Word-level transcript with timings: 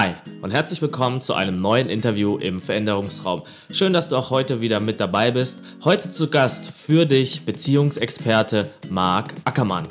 Hi 0.00 0.14
und 0.40 0.50
herzlich 0.50 0.80
willkommen 0.80 1.20
zu 1.20 1.34
einem 1.34 1.56
neuen 1.56 1.90
Interview 1.90 2.38
im 2.38 2.58
Veränderungsraum. 2.58 3.42
Schön, 3.70 3.92
dass 3.92 4.08
du 4.08 4.16
auch 4.16 4.30
heute 4.30 4.62
wieder 4.62 4.80
mit 4.80 4.98
dabei 4.98 5.30
bist. 5.30 5.62
Heute 5.84 6.10
zu 6.10 6.30
Gast 6.30 6.70
für 6.70 7.04
dich 7.04 7.44
Beziehungsexperte 7.44 8.70
Marc 8.88 9.34
Ackermann. 9.44 9.86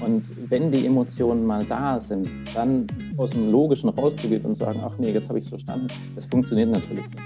Und 0.00 0.24
wenn 0.48 0.72
die 0.72 0.86
Emotionen 0.86 1.44
mal 1.44 1.62
da 1.62 2.00
sind, 2.00 2.26
dann 2.54 2.86
aus 3.18 3.32
dem 3.32 3.52
Logischen 3.52 3.90
rauszugehen 3.90 4.46
und 4.46 4.54
sagen, 4.54 4.80
ach 4.82 4.96
nee, 4.96 5.12
jetzt 5.12 5.28
habe 5.28 5.38
ich 5.38 5.44
es 5.44 5.50
verstanden, 5.50 5.88
das 6.14 6.24
funktioniert 6.24 6.70
natürlich 6.70 7.04
nicht. 7.04 7.20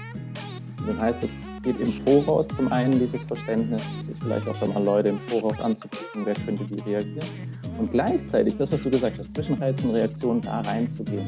Das 0.85 0.99
heißt, 0.99 1.23
es 1.23 1.29
geht 1.63 1.79
im 1.79 1.91
Voraus 2.05 2.47
zum 2.47 2.71
einen 2.71 2.97
dieses 2.99 3.23
Verständnis, 3.23 3.81
sich 4.05 4.15
vielleicht 4.21 4.47
auch 4.47 4.55
schon 4.55 4.73
mal 4.73 4.83
Leute 4.83 5.09
im 5.09 5.19
Voraus 5.27 5.59
anzugucken, 5.59 6.25
wer 6.25 6.33
könnte 6.33 6.69
wie 6.69 6.79
reagieren. 6.81 7.27
Und 7.77 7.91
gleichzeitig, 7.91 8.57
das, 8.57 8.71
was 8.71 8.81
du 8.81 8.89
gesagt 8.89 9.17
hast, 9.19 9.33
zwischen 9.35 9.55
Reiz 9.55 9.81
und 9.83 9.91
Reaktion 9.91 10.41
da 10.41 10.61
reinzugehen. 10.61 11.25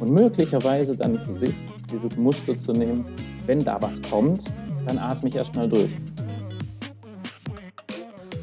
Und 0.00 0.12
möglicherweise 0.12 0.96
dann 0.96 1.18
für 1.20 1.34
sich 1.34 1.54
dieses 1.92 2.16
Muster 2.16 2.58
zu 2.58 2.72
nehmen, 2.72 3.04
wenn 3.46 3.64
da 3.64 3.80
was 3.80 4.00
kommt, 4.02 4.44
dann 4.86 4.98
atme 4.98 5.28
ich 5.28 5.36
erstmal 5.36 5.68
durch. 5.68 5.90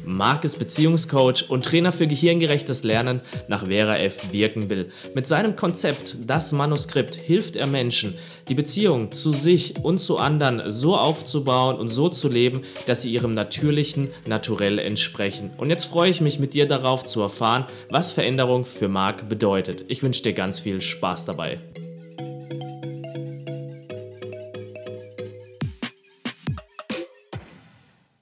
Marc 0.06 0.44
ist 0.44 0.58
Beziehungscoach 0.58 1.48
und 1.48 1.64
Trainer 1.64 1.92
für 1.92 2.06
gehirngerechtes 2.06 2.84
Lernen 2.84 3.20
nach 3.48 3.66
Vera 3.66 3.96
F. 3.96 4.22
Birkenbill. 4.30 4.90
Mit 5.14 5.26
seinem 5.26 5.56
Konzept 5.56 6.16
Das 6.26 6.52
Manuskript 6.52 7.14
hilft 7.14 7.56
er 7.56 7.66
Menschen, 7.66 8.14
die 8.48 8.54
Beziehung 8.54 9.12
zu 9.12 9.32
sich 9.32 9.74
und 9.82 9.98
zu 9.98 10.18
anderen 10.18 10.70
so 10.70 10.96
aufzubauen 10.96 11.76
und 11.76 11.88
so 11.88 12.08
zu 12.08 12.28
leben, 12.28 12.62
dass 12.86 13.02
sie 13.02 13.12
ihrem 13.12 13.34
natürlichen 13.34 14.08
Naturell 14.26 14.78
entsprechen. 14.78 15.50
Und 15.56 15.70
jetzt 15.70 15.84
freue 15.84 16.10
ich 16.10 16.20
mich 16.20 16.38
mit 16.38 16.54
dir 16.54 16.66
darauf 16.66 17.04
zu 17.04 17.20
erfahren, 17.20 17.64
was 17.90 18.12
Veränderung 18.12 18.64
für 18.64 18.88
Marc 18.88 19.28
bedeutet. 19.28 19.84
Ich 19.88 20.02
wünsche 20.02 20.22
dir 20.22 20.34
ganz 20.34 20.60
viel 20.60 20.80
Spaß 20.80 21.24
dabei. 21.24 21.58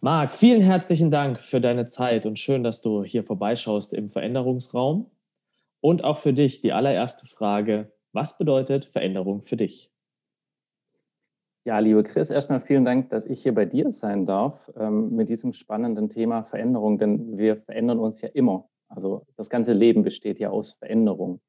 Marc, 0.05 0.35
vielen 0.35 0.63
herzlichen 0.63 1.13
Dank 1.13 1.41
für 1.41 1.61
deine 1.61 1.87
Zeit 1.87 2.27
und 2.27 2.37
schön, 2.37 2.65
dass 2.65 2.83
du 2.83 3.05
hier 3.05 3.23
vorbeischaust 3.23 3.95
im 3.95 4.11
Veränderungsraum. 4.11 5.09
Und 5.81 6.03
auch 6.03 6.19
für 6.19 6.33
dich 6.33 6.61
die 6.61 6.73
allererste 6.73 7.29
Frage, 7.29 7.93
was 8.13 8.37
bedeutet 8.37 8.87
Veränderung 8.87 9.43
für 9.43 9.57
dich? 9.57 9.93
Ja, 11.63 11.79
liebe 11.79 12.03
Chris, 12.03 12.31
erstmal 12.31 12.61
vielen 12.61 12.85
Dank, 12.85 13.11
dass 13.11 13.27
ich 13.27 13.45
hier 13.45 13.55
bei 13.55 13.65
dir 13.65 13.93
sein 13.93 14.27
darf 14.27 14.73
ähm, 14.77 15.15
mit 15.15 15.29
diesem 15.29 15.53
spannenden 15.53 16.09
Thema 16.09 16.43
Veränderung, 16.43 16.99
denn 16.99 17.39
wir 17.39 17.59
verändern 17.59 18.01
uns 18.01 18.21
ja 18.23 18.29
immer. 18.31 18.69
Also 18.89 19.25
das 19.37 19.51
ganze 19.51 19.73
Leben 19.73 20.03
besteht 20.03 20.41
ja 20.41 20.51
aus 20.51 20.73
Veränderung. 20.73 21.41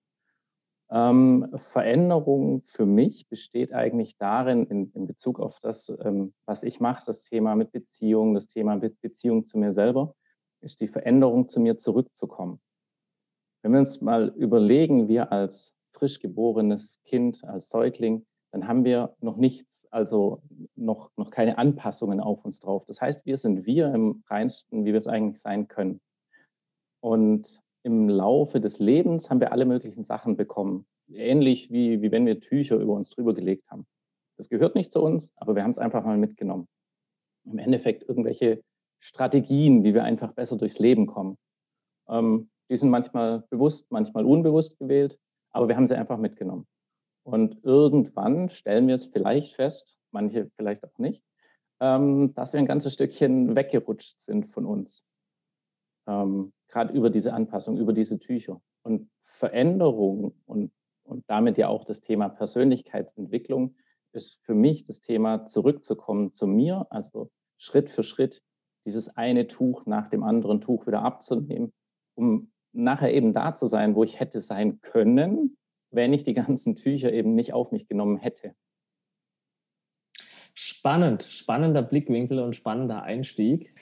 Ähm, 0.91 1.49
Veränderung 1.55 2.61
für 2.65 2.85
mich 2.85 3.27
besteht 3.27 3.73
eigentlich 3.73 4.17
darin, 4.17 4.65
in, 4.67 4.91
in 4.93 5.07
Bezug 5.07 5.39
auf 5.39 5.59
das, 5.59 5.91
ähm, 6.01 6.33
was 6.45 6.63
ich 6.63 6.79
mache, 6.79 7.03
das 7.05 7.21
Thema 7.23 7.55
mit 7.55 7.71
Beziehung, 7.71 8.33
das 8.33 8.47
Thema 8.47 8.75
mit 8.75 8.99
Beziehung 9.01 9.45
zu 9.45 9.57
mir 9.57 9.73
selber, 9.73 10.15
ist 10.61 10.81
die 10.81 10.87
Veränderung 10.87 11.49
zu 11.49 11.59
mir 11.59 11.77
zurückzukommen. 11.77 12.59
Wenn 13.61 13.71
wir 13.71 13.79
uns 13.79 14.01
mal 14.01 14.29
überlegen, 14.35 15.07
wir 15.07 15.31
als 15.31 15.75
frisch 15.93 16.19
geborenes 16.19 17.01
Kind, 17.05 17.43
als 17.43 17.69
Säugling, 17.69 18.25
dann 18.51 18.67
haben 18.67 18.85
wir 18.85 19.15
noch 19.19 19.37
nichts, 19.37 19.87
also 19.89 20.43
noch, 20.75 21.09
noch 21.17 21.31
keine 21.31 21.57
Anpassungen 21.57 22.19
auf 22.19 22.45
uns 22.45 22.59
drauf. 22.59 22.85
Das 22.85 23.01
heißt, 23.01 23.25
wir 23.25 23.37
sind 23.37 23.65
wir 23.65 23.91
im 23.93 24.23
reinsten, 24.27 24.85
wie 24.85 24.91
wir 24.91 24.99
es 24.99 25.07
eigentlich 25.07 25.41
sein 25.41 25.67
können. 25.67 26.01
Und 26.99 27.61
im 27.83 28.09
Laufe 28.09 28.59
des 28.59 28.79
Lebens 28.79 29.29
haben 29.29 29.39
wir 29.39 29.51
alle 29.51 29.65
möglichen 29.65 30.03
Sachen 30.03 30.35
bekommen. 30.37 30.85
Ähnlich 31.11 31.69
wie, 31.69 32.01
wie 32.01 32.11
wenn 32.11 32.25
wir 32.25 32.39
Tücher 32.39 32.77
über 32.77 32.93
uns 32.93 33.09
drüber 33.09 33.33
gelegt 33.33 33.69
haben. 33.69 33.85
Das 34.37 34.49
gehört 34.49 34.75
nicht 34.75 34.91
zu 34.91 35.01
uns, 35.01 35.31
aber 35.35 35.55
wir 35.55 35.63
haben 35.63 35.71
es 35.71 35.77
einfach 35.77 36.03
mal 36.03 36.17
mitgenommen. 36.17 36.67
Im 37.45 37.59
Endeffekt 37.59 38.07
irgendwelche 38.07 38.63
Strategien, 38.99 39.83
wie 39.83 39.93
wir 39.93 40.03
einfach 40.03 40.31
besser 40.31 40.57
durchs 40.57 40.79
Leben 40.79 41.07
kommen. 41.07 41.37
Ähm, 42.07 42.49
die 42.69 42.77
sind 42.77 42.89
manchmal 42.89 43.43
bewusst, 43.49 43.91
manchmal 43.91 44.25
unbewusst 44.25 44.79
gewählt, 44.79 45.19
aber 45.51 45.67
wir 45.67 45.75
haben 45.75 45.87
sie 45.87 45.97
einfach 45.97 46.17
mitgenommen. 46.17 46.65
Und 47.23 47.63
irgendwann 47.63 48.49
stellen 48.49 48.87
wir 48.87 48.95
es 48.95 49.05
vielleicht 49.05 49.55
fest, 49.55 49.97
manche 50.11 50.49
vielleicht 50.55 50.83
auch 50.85 50.97
nicht, 50.97 51.21
ähm, 51.81 52.33
dass 52.33 52.53
wir 52.53 52.59
ein 52.59 52.65
ganzes 52.65 52.93
Stückchen 52.93 53.55
weggerutscht 53.55 54.21
sind 54.21 54.47
von 54.47 54.65
uns. 54.65 55.05
Ähm, 56.07 56.51
gerade 56.67 56.93
über 56.93 57.09
diese 57.09 57.33
Anpassung, 57.33 57.77
über 57.77 57.93
diese 57.93 58.19
Tücher. 58.19 58.61
Und 58.83 59.09
Veränderung 59.21 60.33
und, 60.45 60.71
und 61.03 61.23
damit 61.27 61.57
ja 61.57 61.67
auch 61.67 61.85
das 61.85 62.01
Thema 62.01 62.29
Persönlichkeitsentwicklung 62.29 63.75
ist 64.11 64.39
für 64.43 64.53
mich 64.53 64.85
das 64.85 65.01
Thema 65.01 65.45
zurückzukommen 65.45 66.33
zu 66.33 66.47
mir, 66.47 66.87
also 66.89 67.31
Schritt 67.57 67.89
für 67.89 68.03
Schritt 68.03 68.43
dieses 68.85 69.09
eine 69.15 69.47
Tuch 69.47 69.85
nach 69.85 70.07
dem 70.09 70.23
anderen 70.23 70.61
Tuch 70.61 70.85
wieder 70.87 71.01
abzunehmen, 71.01 71.71
um 72.15 72.51
nachher 72.73 73.13
eben 73.13 73.33
da 73.33 73.53
zu 73.55 73.67
sein, 73.67 73.95
wo 73.95 74.03
ich 74.03 74.19
hätte 74.19 74.41
sein 74.41 74.81
können, 74.81 75.57
wenn 75.91 76.13
ich 76.13 76.23
die 76.23 76.33
ganzen 76.33 76.75
Tücher 76.75 77.13
eben 77.13 77.35
nicht 77.35 77.53
auf 77.53 77.71
mich 77.71 77.87
genommen 77.87 78.17
hätte. 78.17 78.55
Spannend, 80.55 81.23
spannender 81.23 81.81
Blickwinkel 81.81 82.39
und 82.39 82.55
spannender 82.55 83.01
Einstieg. 83.01 83.73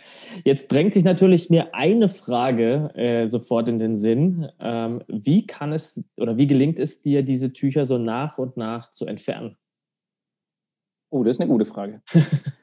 Jetzt 0.46 0.72
drängt 0.72 0.94
sich 0.94 1.04
natürlich 1.04 1.50
mir 1.50 1.76
eine 1.76 2.08
Frage 2.08 2.92
äh, 2.96 3.28
sofort 3.28 3.68
in 3.68 3.78
den 3.78 3.98
Sinn. 3.98 4.50
Ähm, 4.60 5.04
wie 5.10 5.46
kann 5.46 5.74
es 5.74 6.02
oder 6.16 6.38
wie 6.38 6.48
gelingt 6.48 6.80
es 6.80 7.02
dir, 7.02 7.24
diese 7.24 7.52
Tücher 7.52 7.86
so 7.86 7.98
nach 7.98 8.38
und 8.38 8.56
nach 8.56 8.90
zu 8.90 9.06
entfernen? 9.06 9.58
Oh, 11.10 11.26
das 11.26 11.36
ist 11.36 11.42
eine 11.42 11.50
gute 11.50 11.66
Frage. 11.66 12.02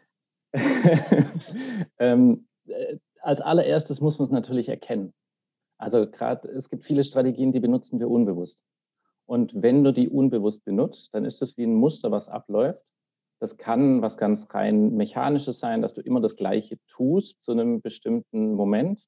ähm, 1.98 2.48
äh, 2.66 2.96
als 3.20 3.42
allererstes 3.42 4.00
muss 4.00 4.18
man 4.18 4.24
es 4.24 4.32
natürlich 4.32 4.70
erkennen. 4.70 5.12
Also 5.76 6.10
gerade, 6.10 6.48
es 6.48 6.70
gibt 6.70 6.84
viele 6.84 7.04
Strategien, 7.04 7.52
die 7.52 7.60
benutzen 7.60 8.00
wir 8.00 8.08
unbewusst. 8.08 8.64
Und 9.26 9.52
wenn 9.54 9.84
du 9.84 9.92
die 9.92 10.08
unbewusst 10.08 10.64
benutzt, 10.64 11.14
dann 11.14 11.26
ist 11.26 11.42
das 11.42 11.58
wie 11.58 11.64
ein 11.64 11.74
Muster, 11.74 12.10
was 12.10 12.28
abläuft 12.28 12.87
das 13.40 13.56
kann 13.56 14.02
was 14.02 14.16
ganz 14.16 14.48
rein 14.50 14.94
mechanisches 14.94 15.58
sein, 15.58 15.82
dass 15.82 15.94
du 15.94 16.00
immer 16.00 16.20
das 16.20 16.36
Gleiche 16.36 16.78
tust 16.88 17.42
zu 17.42 17.52
einem 17.52 17.80
bestimmten 17.80 18.54
Moment. 18.54 19.06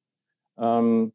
Ähm, 0.59 1.13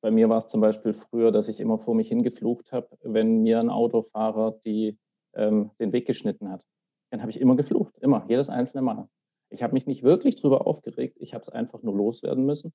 bei 0.00 0.10
mir 0.10 0.28
war 0.28 0.38
es 0.38 0.46
zum 0.46 0.60
Beispiel 0.60 0.94
früher, 0.94 1.32
dass 1.32 1.48
ich 1.48 1.60
immer 1.60 1.78
vor 1.78 1.94
mich 1.94 2.08
hingeflucht 2.08 2.72
habe, 2.72 2.88
wenn 3.02 3.42
mir 3.42 3.60
ein 3.60 3.70
Autofahrer 3.70 4.60
die, 4.64 4.98
ähm, 5.34 5.70
den 5.80 5.92
Weg 5.92 6.06
geschnitten 6.06 6.50
hat. 6.50 6.64
Dann 7.10 7.20
habe 7.20 7.30
ich 7.30 7.40
immer 7.40 7.56
geflucht, 7.56 7.96
immer, 7.98 8.24
jedes 8.28 8.50
einzelne 8.50 8.82
Mal. 8.82 9.08
Ich 9.50 9.62
habe 9.62 9.72
mich 9.72 9.86
nicht 9.86 10.02
wirklich 10.02 10.36
darüber 10.36 10.66
aufgeregt, 10.66 11.16
ich 11.20 11.34
habe 11.34 11.42
es 11.42 11.48
einfach 11.48 11.82
nur 11.82 11.96
loswerden 11.96 12.44
müssen. 12.44 12.72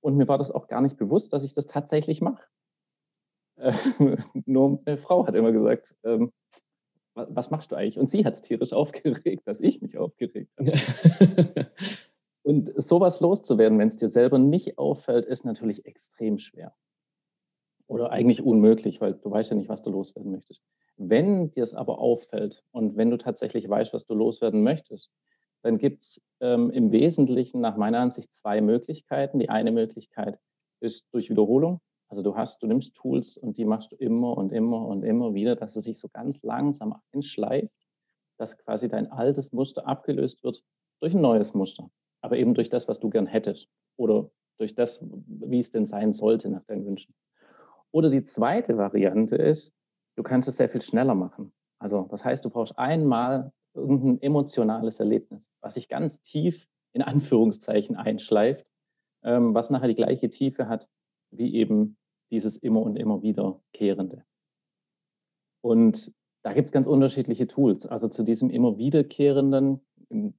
Und 0.00 0.16
mir 0.16 0.26
war 0.26 0.38
das 0.38 0.50
auch 0.50 0.68
gar 0.68 0.80
nicht 0.80 0.96
bewusst, 0.96 1.32
dass 1.32 1.44
ich 1.44 1.54
das 1.54 1.66
tatsächlich 1.66 2.20
mache. 2.20 2.44
Äh, 3.56 3.72
nur 4.46 4.80
eine 4.84 4.98
Frau 4.98 5.26
hat 5.26 5.34
immer 5.34 5.52
gesagt, 5.52 5.94
ähm, 6.04 6.32
was 7.14 7.50
machst 7.50 7.70
du 7.70 7.76
eigentlich? 7.76 7.98
Und 7.98 8.10
sie 8.10 8.24
hat 8.24 8.34
es 8.34 8.42
tierisch 8.42 8.72
aufgeregt, 8.74 9.46
dass 9.46 9.60
ich 9.60 9.80
mich 9.80 9.98
aufgeregt 9.98 10.52
habe. 10.58 10.72
Und 12.42 12.72
sowas 12.76 13.20
loszuwerden, 13.20 13.78
wenn 13.78 13.88
es 13.88 13.96
dir 13.96 14.08
selber 14.08 14.38
nicht 14.38 14.76
auffällt, 14.76 15.24
ist 15.24 15.46
natürlich 15.46 15.86
extrem 15.86 16.36
schwer. 16.36 16.74
Oder 17.86 18.10
eigentlich 18.10 18.42
unmöglich, 18.42 19.00
weil 19.00 19.14
du 19.14 19.30
weißt 19.30 19.50
ja 19.50 19.56
nicht, 19.56 19.70
was 19.70 19.82
du 19.82 19.90
loswerden 19.90 20.30
möchtest. 20.30 20.62
Wenn 20.96 21.50
dir 21.50 21.64
es 21.64 21.74
aber 21.74 21.98
auffällt 21.98 22.62
und 22.70 22.96
wenn 22.96 23.10
du 23.10 23.16
tatsächlich 23.16 23.68
weißt, 23.68 23.94
was 23.94 24.06
du 24.06 24.14
loswerden 24.14 24.62
möchtest, 24.62 25.10
dann 25.62 25.78
gibt 25.78 26.02
es 26.02 26.22
ähm, 26.40 26.70
im 26.70 26.92
Wesentlichen 26.92 27.62
nach 27.62 27.76
meiner 27.76 28.00
Ansicht 28.00 28.32
zwei 28.34 28.60
Möglichkeiten. 28.60 29.38
Die 29.38 29.48
eine 29.48 29.72
Möglichkeit 29.72 30.38
ist 30.80 31.06
durch 31.12 31.30
Wiederholung. 31.30 31.80
Also 32.14 32.22
du 32.22 32.36
hast, 32.36 32.62
du 32.62 32.68
nimmst 32.68 32.94
Tools 32.94 33.36
und 33.36 33.56
die 33.56 33.64
machst 33.64 33.90
du 33.90 33.96
immer 33.96 34.38
und 34.38 34.52
immer 34.52 34.86
und 34.86 35.02
immer 35.02 35.34
wieder, 35.34 35.56
dass 35.56 35.74
es 35.74 35.82
sich 35.82 35.98
so 35.98 36.08
ganz 36.08 36.44
langsam 36.44 36.94
einschleift, 37.12 37.74
dass 38.38 38.56
quasi 38.56 38.88
dein 38.88 39.10
altes 39.10 39.52
Muster 39.52 39.88
abgelöst 39.88 40.44
wird 40.44 40.62
durch 41.00 41.12
ein 41.12 41.20
neues 41.20 41.54
Muster. 41.54 41.90
Aber 42.20 42.36
eben 42.36 42.54
durch 42.54 42.68
das, 42.70 42.86
was 42.86 43.00
du 43.00 43.10
gern 43.10 43.26
hättest 43.26 43.68
oder 43.96 44.30
durch 44.58 44.76
das, 44.76 45.04
wie 45.26 45.58
es 45.58 45.72
denn 45.72 45.86
sein 45.86 46.12
sollte 46.12 46.48
nach 46.50 46.62
deinen 46.62 46.86
Wünschen. 46.86 47.16
Oder 47.90 48.10
die 48.10 48.22
zweite 48.22 48.78
Variante 48.78 49.34
ist, 49.34 49.72
du 50.14 50.22
kannst 50.22 50.46
es 50.46 50.56
sehr 50.56 50.68
viel 50.68 50.82
schneller 50.82 51.16
machen. 51.16 51.52
Also 51.80 52.06
das 52.12 52.24
heißt, 52.24 52.44
du 52.44 52.50
brauchst 52.50 52.78
einmal 52.78 53.52
irgendein 53.74 54.22
emotionales 54.22 55.00
Erlebnis, 55.00 55.50
was 55.60 55.74
sich 55.74 55.88
ganz 55.88 56.22
tief 56.22 56.68
in 56.92 57.02
Anführungszeichen 57.02 57.96
einschleift, 57.96 58.64
ähm, 59.24 59.52
was 59.52 59.70
nachher 59.70 59.88
die 59.88 59.96
gleiche 59.96 60.30
Tiefe 60.30 60.68
hat 60.68 60.86
wie 61.36 61.54
eben 61.54 61.96
dieses 62.34 62.56
immer 62.56 62.82
und 62.82 62.96
immer 62.96 63.22
wiederkehrende. 63.22 64.24
Und 65.62 66.12
da 66.42 66.52
gibt 66.52 66.66
es 66.66 66.72
ganz 66.72 66.86
unterschiedliche 66.86 67.46
Tools. 67.46 67.86
Also 67.86 68.08
zu 68.08 68.24
diesem 68.24 68.50
immer 68.50 68.76
wiederkehrenden 68.76 69.80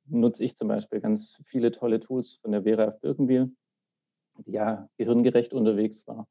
nutze 0.08 0.44
ich 0.44 0.56
zum 0.56 0.68
Beispiel 0.68 1.00
ganz 1.00 1.42
viele 1.46 1.72
tolle 1.72 2.00
Tools 2.00 2.34
von 2.42 2.52
der 2.52 2.64
Vera 2.64 2.84
F. 2.90 3.00
Birkenbiel, 3.02 3.56
die 4.46 4.52
ja 4.52 4.90
gehirngerecht 4.98 5.54
unterwegs 5.54 6.06
war. 6.06 6.28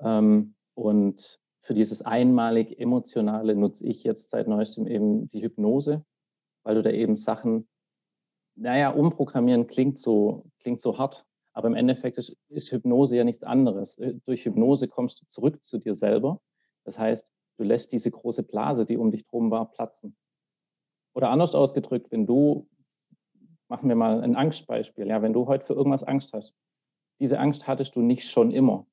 Ähm, 0.00 0.54
Und 0.74 1.38
für 1.62 1.74
dieses 1.74 2.02
einmalig 2.02 2.78
Emotionale 2.78 3.54
nutze 3.54 3.86
ich 3.86 4.04
jetzt 4.04 4.30
seit 4.30 4.48
neuestem 4.48 4.86
eben 4.86 5.28
die 5.28 5.42
Hypnose, 5.42 6.04
weil 6.64 6.74
du 6.76 6.82
da 6.82 6.90
eben 6.90 7.16
Sachen, 7.16 7.68
naja, 8.56 8.90
umprogrammieren 8.90 9.66
klingt 9.66 9.98
so, 9.98 10.46
klingt 10.60 10.80
so 10.80 10.98
hart, 10.98 11.26
aber 11.54 11.68
im 11.68 11.76
Endeffekt 11.76 12.18
ist, 12.18 12.36
ist 12.48 12.70
Hypnose 12.72 13.16
ja 13.16 13.24
nichts 13.24 13.44
anderes. 13.44 13.96
Äh, 13.98 14.14
durch 14.26 14.44
Hypnose 14.44 14.88
kommst 14.88 15.22
du 15.22 15.26
zurück 15.26 15.64
zu 15.64 15.78
dir 15.78 15.94
selber. 15.94 16.40
Das 16.84 16.98
heißt, 16.98 17.32
du 17.56 17.64
lässt 17.64 17.92
diese 17.92 18.10
große 18.10 18.42
Blase, 18.42 18.84
die 18.84 18.98
um 18.98 19.10
dich 19.10 19.24
drum 19.26 19.50
war, 19.50 19.70
platzen. 19.70 20.16
Oder 21.14 21.30
anders 21.30 21.54
ausgedrückt, 21.54 22.10
wenn 22.10 22.26
du, 22.26 22.68
machen 23.68 23.88
wir 23.88 23.96
mal 23.96 24.20
ein 24.22 24.34
Angstbeispiel, 24.34 25.06
ja, 25.06 25.22
wenn 25.22 25.32
du 25.32 25.46
heute 25.46 25.64
für 25.64 25.74
irgendwas 25.74 26.02
Angst 26.02 26.32
hast, 26.32 26.54
diese 27.20 27.38
Angst 27.38 27.68
hattest 27.68 27.94
du 27.94 28.00
nicht 28.00 28.28
schon 28.28 28.50
immer. 28.50 28.86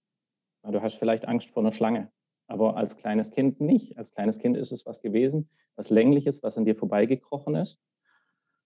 Du 0.64 0.80
hast 0.84 0.96
vielleicht 0.96 1.28
Angst 1.28 1.50
vor 1.50 1.64
einer 1.64 1.72
Schlange, 1.72 2.12
aber 2.48 2.78
als 2.78 2.96
kleines 2.96 3.32
Kind 3.32 3.60
nicht. 3.60 3.98
Als 3.98 4.12
kleines 4.14 4.38
Kind 4.38 4.56
ist 4.56 4.72
es 4.72 4.86
was 4.86 5.02
gewesen, 5.02 5.50
was 5.76 5.90
längliches, 5.90 6.44
was 6.44 6.60
an 6.60 6.66
dir 6.66 6.76
vorbeigekrochen 6.76 7.56
ist. 7.56 7.80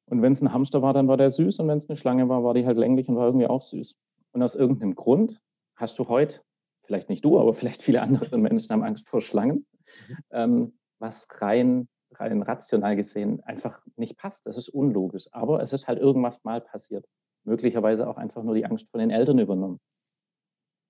Und 0.07 0.21
wenn 0.21 0.31
es 0.31 0.41
ein 0.41 0.53
Hamster 0.53 0.81
war, 0.81 0.93
dann 0.93 1.07
war 1.07 1.17
der 1.17 1.31
süß. 1.31 1.59
Und 1.59 1.67
wenn 1.67 1.77
es 1.77 1.89
eine 1.89 1.95
Schlange 1.95 2.29
war, 2.29 2.43
war 2.43 2.53
die 2.53 2.65
halt 2.65 2.77
länglich 2.77 3.09
und 3.09 3.15
war 3.15 3.25
irgendwie 3.25 3.47
auch 3.47 3.61
süß. 3.61 3.95
Und 4.31 4.43
aus 4.43 4.55
irgendeinem 4.55 4.95
Grund 4.95 5.41
hast 5.75 5.97
du 5.99 6.07
heute, 6.07 6.41
vielleicht 6.83 7.09
nicht 7.09 7.25
du, 7.25 7.39
aber 7.39 7.53
vielleicht 7.53 7.81
viele 7.81 8.01
andere 8.01 8.37
Menschen 8.37 8.69
haben 8.69 8.83
Angst 8.83 9.07
vor 9.07 9.21
Schlangen, 9.21 9.65
mhm. 10.07 10.17
ähm, 10.31 10.79
was 10.99 11.27
rein 11.39 11.87
rein 12.19 12.41
rational 12.41 12.95
gesehen 12.95 13.41
einfach 13.43 13.85
nicht 13.95 14.17
passt. 14.17 14.45
Das 14.45 14.57
ist 14.57 14.69
unlogisch. 14.69 15.27
Aber 15.31 15.61
es 15.61 15.73
ist 15.73 15.87
halt 15.87 15.99
irgendwas 15.99 16.43
mal 16.43 16.61
passiert. 16.61 17.05
Möglicherweise 17.43 18.07
auch 18.07 18.17
einfach 18.17 18.43
nur 18.43 18.55
die 18.55 18.65
Angst 18.65 18.89
von 18.89 18.99
den 18.99 19.11
Eltern 19.11 19.39
übernommen. 19.39 19.79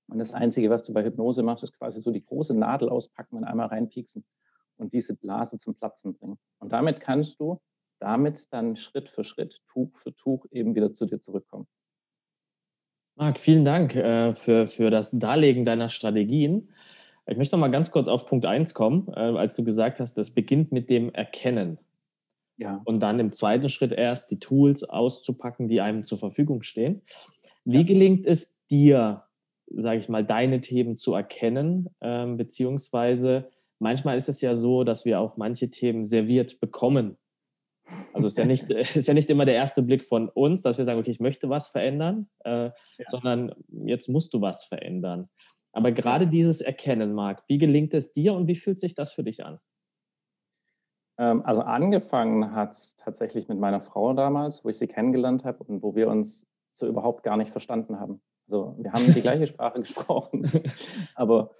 Und 0.07 0.19
das 0.19 0.33
Einzige, 0.33 0.69
was 0.69 0.83
du 0.83 0.93
bei 0.93 1.03
Hypnose 1.03 1.41
machst, 1.43 1.63
ist 1.63 1.77
quasi 1.77 2.01
so 2.01 2.11
die 2.11 2.23
große 2.23 2.53
Nadel 2.53 2.89
auspacken 2.89 3.37
und 3.37 3.43
einmal 3.43 3.67
reinpieksen 3.67 4.23
und 4.77 4.93
diese 4.93 5.15
Blase 5.15 5.57
zum 5.57 5.75
Platzen 5.75 6.13
bringen. 6.13 6.37
Und 6.59 6.71
damit 6.71 6.99
kannst 6.99 7.39
du 7.39 7.59
damit 7.99 8.51
dann 8.51 8.75
Schritt 8.75 9.09
für 9.09 9.23
Schritt, 9.23 9.61
Tuch 9.67 9.95
für 9.97 10.15
Tuch 10.15 10.45
eben 10.51 10.75
wieder 10.75 10.93
zu 10.93 11.05
dir 11.05 11.19
zurückkommen. 11.19 11.67
Marc, 13.15 13.39
vielen 13.39 13.63
Dank 13.63 13.95
äh, 13.95 14.33
für, 14.33 14.67
für 14.67 14.89
das 14.89 15.11
Darlegen 15.11 15.63
deiner 15.63 15.89
Strategien. 15.89 16.69
Ich 17.27 17.37
möchte 17.37 17.55
noch 17.55 17.61
mal 17.61 17.71
ganz 17.71 17.89
kurz 17.89 18.07
auf 18.07 18.27
Punkt 18.27 18.45
1 18.45 18.73
kommen, 18.73 19.07
äh, 19.15 19.19
als 19.19 19.55
du 19.55 19.63
gesagt 19.63 19.99
hast, 19.99 20.17
das 20.17 20.31
beginnt 20.31 20.71
mit 20.71 20.89
dem 20.89 21.13
Erkennen. 21.13 21.79
Ja. 22.57 22.81
Und 22.85 23.01
dann 23.01 23.19
im 23.19 23.33
zweiten 23.33 23.69
Schritt 23.69 23.91
erst 23.91 24.31
die 24.31 24.39
Tools 24.39 24.83
auszupacken, 24.83 25.67
die 25.67 25.81
einem 25.81 26.03
zur 26.03 26.17
Verfügung 26.17 26.61
stehen. 26.63 27.01
Wie 27.63 27.79
ja. 27.79 27.83
gelingt 27.83 28.25
es 28.25 28.63
dir, 28.67 29.23
sage 29.67 29.99
ich 29.99 30.09
mal, 30.09 30.23
deine 30.23 30.61
Themen 30.61 30.97
zu 30.97 31.13
erkennen, 31.13 31.89
ähm, 32.01 32.37
beziehungsweise 32.37 33.49
manchmal 33.79 34.17
ist 34.17 34.29
es 34.29 34.41
ja 34.41 34.55
so, 34.55 34.83
dass 34.83 35.05
wir 35.05 35.19
auch 35.19 35.37
manche 35.37 35.71
Themen 35.71 36.05
serviert 36.05 36.59
bekommen. 36.59 37.17
Also 38.13 38.27
ist 38.27 38.37
ja 38.37 38.45
nicht, 38.45 38.69
ist 38.69 39.07
ja 39.07 39.13
nicht 39.13 39.29
immer 39.29 39.45
der 39.45 39.55
erste 39.55 39.83
Blick 39.83 40.03
von 40.03 40.29
uns, 40.29 40.61
dass 40.61 40.77
wir 40.77 40.85
sagen, 40.85 40.99
okay, 40.99 41.11
ich 41.11 41.19
möchte 41.19 41.49
was 41.49 41.67
verändern, 41.67 42.27
äh, 42.43 42.65
ja. 42.65 42.73
sondern 43.07 43.53
jetzt 43.85 44.09
musst 44.09 44.33
du 44.33 44.41
was 44.41 44.63
verändern. 44.63 45.29
Aber 45.71 45.91
gerade 45.91 46.27
dieses 46.27 46.61
Erkennen, 46.61 47.13
Marc, 47.13 47.43
wie 47.47 47.57
gelingt 47.57 47.93
es 47.93 48.13
dir 48.13 48.33
und 48.33 48.47
wie 48.47 48.55
fühlt 48.55 48.79
sich 48.79 48.95
das 48.95 49.11
für 49.11 49.23
dich 49.23 49.45
an? 49.45 49.59
Ähm, 51.17 51.43
also 51.45 51.61
angefangen 51.61 52.53
hat 52.53 52.71
es 52.71 52.95
tatsächlich 52.97 53.47
mit 53.47 53.59
meiner 53.59 53.81
Frau 53.81 54.13
damals, 54.13 54.63
wo 54.63 54.69
ich 54.69 54.77
sie 54.77 54.87
kennengelernt 54.87 55.45
habe 55.45 55.63
und 55.63 55.83
wo 55.83 55.95
wir 55.95 56.07
uns 56.09 56.47
so 56.71 56.87
überhaupt 56.87 57.23
gar 57.23 57.37
nicht 57.37 57.51
verstanden 57.51 57.99
haben. 57.99 58.21
Also 58.47 58.75
wir 58.79 58.93
haben 58.93 59.13
die 59.13 59.21
gleiche 59.21 59.47
Sprache 59.47 59.79
gesprochen, 59.79 60.49
aber 61.15 61.51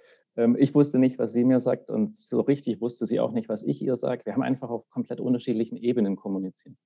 ich 0.58 0.74
wusste 0.74 0.98
nicht, 0.98 1.18
was 1.18 1.32
sie 1.32 1.44
mir 1.44 1.60
sagt 1.60 1.90
und 1.90 2.16
so 2.16 2.40
richtig 2.40 2.80
wusste 2.80 3.06
sie 3.06 3.20
auch 3.20 3.32
nicht, 3.32 3.48
was 3.48 3.62
ich 3.62 3.80
ihr 3.82 3.96
sage. 3.96 4.24
Wir 4.24 4.34
haben 4.34 4.42
einfach 4.42 4.68
auf 4.68 4.88
komplett 4.90 5.20
unterschiedlichen 5.20 5.76
Ebenen 5.76 6.16
kommuniziert. 6.16 6.76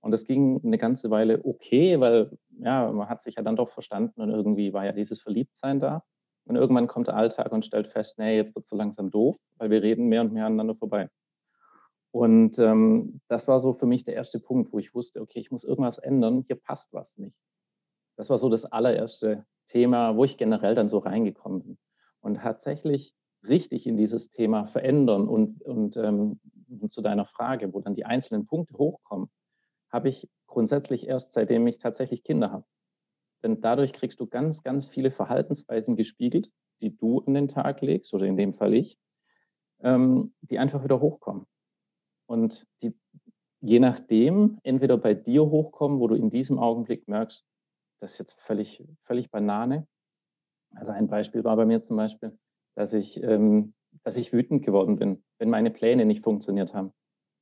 Und 0.00 0.12
das 0.12 0.24
ging 0.24 0.60
eine 0.64 0.78
ganze 0.78 1.10
Weile 1.10 1.44
okay, 1.44 2.00
weil 2.00 2.30
ja, 2.58 2.90
man 2.92 3.08
hat 3.08 3.20
sich 3.20 3.34
ja 3.34 3.42
dann 3.42 3.56
doch 3.56 3.68
verstanden 3.68 4.20
und 4.20 4.30
irgendwie 4.30 4.72
war 4.72 4.84
ja 4.84 4.92
dieses 4.92 5.20
Verliebtsein 5.20 5.80
da. 5.80 6.04
Und 6.44 6.54
irgendwann 6.54 6.86
kommt 6.86 7.08
der 7.08 7.16
Alltag 7.16 7.50
und 7.50 7.64
stellt 7.64 7.88
fest, 7.88 8.18
nee, 8.18 8.36
jetzt 8.36 8.54
wird 8.54 8.64
es 8.64 8.68
so 8.68 8.76
langsam 8.76 9.10
doof, 9.10 9.36
weil 9.56 9.68
wir 9.70 9.82
reden 9.82 10.06
mehr 10.06 10.20
und 10.20 10.32
mehr 10.32 10.46
aneinander 10.46 10.76
vorbei. 10.76 11.08
Und 12.12 12.58
ähm, 12.60 13.20
das 13.28 13.48
war 13.48 13.58
so 13.58 13.72
für 13.72 13.86
mich 13.86 14.04
der 14.04 14.14
erste 14.14 14.38
Punkt, 14.38 14.72
wo 14.72 14.78
ich 14.78 14.94
wusste, 14.94 15.20
okay, 15.20 15.40
ich 15.40 15.50
muss 15.50 15.64
irgendwas 15.64 15.98
ändern, 15.98 16.44
hier 16.46 16.56
passt 16.56 16.92
was 16.94 17.18
nicht. 17.18 17.36
Das 18.16 18.30
war 18.30 18.38
so 18.38 18.48
das 18.48 18.64
allererste 18.64 19.44
Thema, 19.66 20.16
wo 20.16 20.24
ich 20.24 20.38
generell 20.38 20.74
dann 20.74 20.88
so 20.88 20.98
reingekommen 20.98 21.62
bin. 21.62 21.78
Und 22.26 22.38
tatsächlich 22.38 23.14
richtig 23.46 23.86
in 23.86 23.96
dieses 23.96 24.30
Thema 24.30 24.64
verändern 24.64 25.28
und, 25.28 25.62
und 25.62 25.96
ähm, 25.96 26.40
zu 26.88 27.00
deiner 27.00 27.24
Frage, 27.24 27.72
wo 27.72 27.80
dann 27.80 27.94
die 27.94 28.04
einzelnen 28.04 28.46
Punkte 28.46 28.76
hochkommen, 28.76 29.30
habe 29.92 30.08
ich 30.08 30.28
grundsätzlich 30.48 31.06
erst 31.06 31.30
seitdem 31.30 31.64
ich 31.68 31.78
tatsächlich 31.78 32.24
Kinder 32.24 32.50
habe. 32.50 32.64
Denn 33.44 33.60
dadurch 33.60 33.92
kriegst 33.92 34.18
du 34.18 34.26
ganz, 34.26 34.64
ganz 34.64 34.88
viele 34.88 35.12
Verhaltensweisen 35.12 35.94
gespiegelt, 35.94 36.50
die 36.80 36.96
du 36.96 37.20
an 37.20 37.34
den 37.34 37.46
Tag 37.46 37.80
legst, 37.80 38.12
oder 38.12 38.26
in 38.26 38.36
dem 38.36 38.54
Fall 38.54 38.74
ich, 38.74 38.98
ähm, 39.78 40.34
die 40.40 40.58
einfach 40.58 40.82
wieder 40.82 40.98
hochkommen. 40.98 41.46
Und 42.26 42.66
die 42.82 42.98
je 43.60 43.78
nachdem 43.78 44.58
entweder 44.64 44.98
bei 44.98 45.14
dir 45.14 45.46
hochkommen, 45.46 46.00
wo 46.00 46.08
du 46.08 46.16
in 46.16 46.30
diesem 46.30 46.58
Augenblick 46.58 47.06
merkst, 47.06 47.46
das 48.00 48.14
ist 48.14 48.18
jetzt 48.18 48.40
völlig, 48.40 48.82
völlig 49.04 49.30
Banane. 49.30 49.86
Also 50.74 50.92
ein 50.92 51.08
Beispiel 51.08 51.44
war 51.44 51.56
bei 51.56 51.64
mir 51.64 51.80
zum 51.80 51.96
Beispiel, 51.96 52.36
dass 52.74 52.92
ich, 52.92 53.22
ähm, 53.22 53.74
dass 54.04 54.16
ich 54.16 54.32
wütend 54.32 54.64
geworden 54.64 54.96
bin, 54.96 55.22
wenn 55.38 55.50
meine 55.50 55.70
Pläne 55.70 56.04
nicht 56.04 56.22
funktioniert 56.22 56.74
haben 56.74 56.92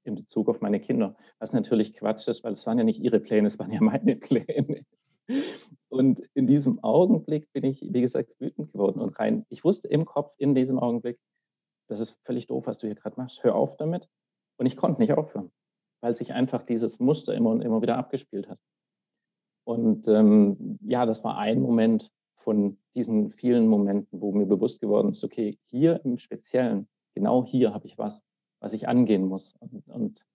in 0.04 0.14
Bezug 0.14 0.48
auf 0.48 0.60
meine 0.60 0.80
Kinder. 0.80 1.16
Was 1.38 1.52
natürlich 1.52 1.94
Quatsch 1.94 2.28
ist, 2.28 2.44
weil 2.44 2.52
es 2.52 2.66
waren 2.66 2.78
ja 2.78 2.84
nicht 2.84 3.00
ihre 3.00 3.20
Pläne, 3.20 3.46
es 3.46 3.58
waren 3.58 3.72
ja 3.72 3.80
meine 3.80 4.16
Pläne. 4.16 4.84
Und 5.88 6.20
in 6.34 6.46
diesem 6.46 6.82
Augenblick 6.84 7.50
bin 7.52 7.64
ich, 7.64 7.80
wie 7.82 8.00
gesagt, 8.00 8.38
wütend 8.38 8.72
geworden 8.72 9.00
und 9.00 9.18
rein. 9.18 9.46
Ich 9.48 9.64
wusste 9.64 9.88
im 9.88 10.04
Kopf 10.04 10.34
in 10.38 10.54
diesem 10.54 10.78
Augenblick, 10.78 11.18
das 11.88 12.00
ist 12.00 12.18
völlig 12.24 12.46
doof, 12.46 12.66
was 12.66 12.78
du 12.78 12.86
hier 12.86 12.96
gerade 12.96 13.18
machst. 13.18 13.42
Hör 13.42 13.54
auf 13.54 13.76
damit. 13.76 14.08
Und 14.56 14.66
ich 14.66 14.76
konnte 14.76 15.00
nicht 15.00 15.12
aufhören, 15.12 15.50
weil 16.02 16.14
sich 16.14 16.32
einfach 16.32 16.62
dieses 16.62 17.00
Muster 17.00 17.34
immer 17.34 17.50
und 17.50 17.62
immer 17.62 17.82
wieder 17.82 17.96
abgespielt 17.96 18.48
hat. 18.48 18.58
Und 19.66 20.06
ähm, 20.08 20.78
ja, 20.82 21.06
das 21.06 21.24
war 21.24 21.38
ein 21.38 21.60
Moment 21.60 22.10
von 22.44 22.76
diesen 22.94 23.32
vielen 23.32 23.67
Momenten, 23.67 24.20
wo 24.20 24.32
mir 24.32 24.46
bewusst 24.46 24.81
geworden 24.81 25.11
ist, 25.11 25.25
okay, 25.25 25.58
hier 25.70 26.05
im 26.05 26.19
Speziellen, 26.19 26.87
genau 27.14 27.44
hier 27.44 27.73
habe 27.73 27.86
ich 27.86 27.96
was, 27.96 28.24
was 28.60 28.74
ich 28.74 28.86
angehen 28.86 29.27
muss. 29.27 29.55
Und, 29.58 29.89
und 29.89 30.27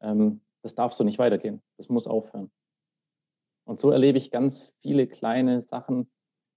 ähm, 0.00 0.40
das 0.62 0.74
darf 0.74 0.92
so 0.92 1.04
nicht 1.04 1.18
weitergehen. 1.18 1.62
Das 1.76 1.88
muss 1.88 2.06
aufhören. 2.06 2.50
Und 3.64 3.78
so 3.78 3.90
erlebe 3.90 4.16
ich 4.16 4.30
ganz 4.30 4.72
viele 4.80 5.06
kleine 5.06 5.60
Sachen. 5.60 6.10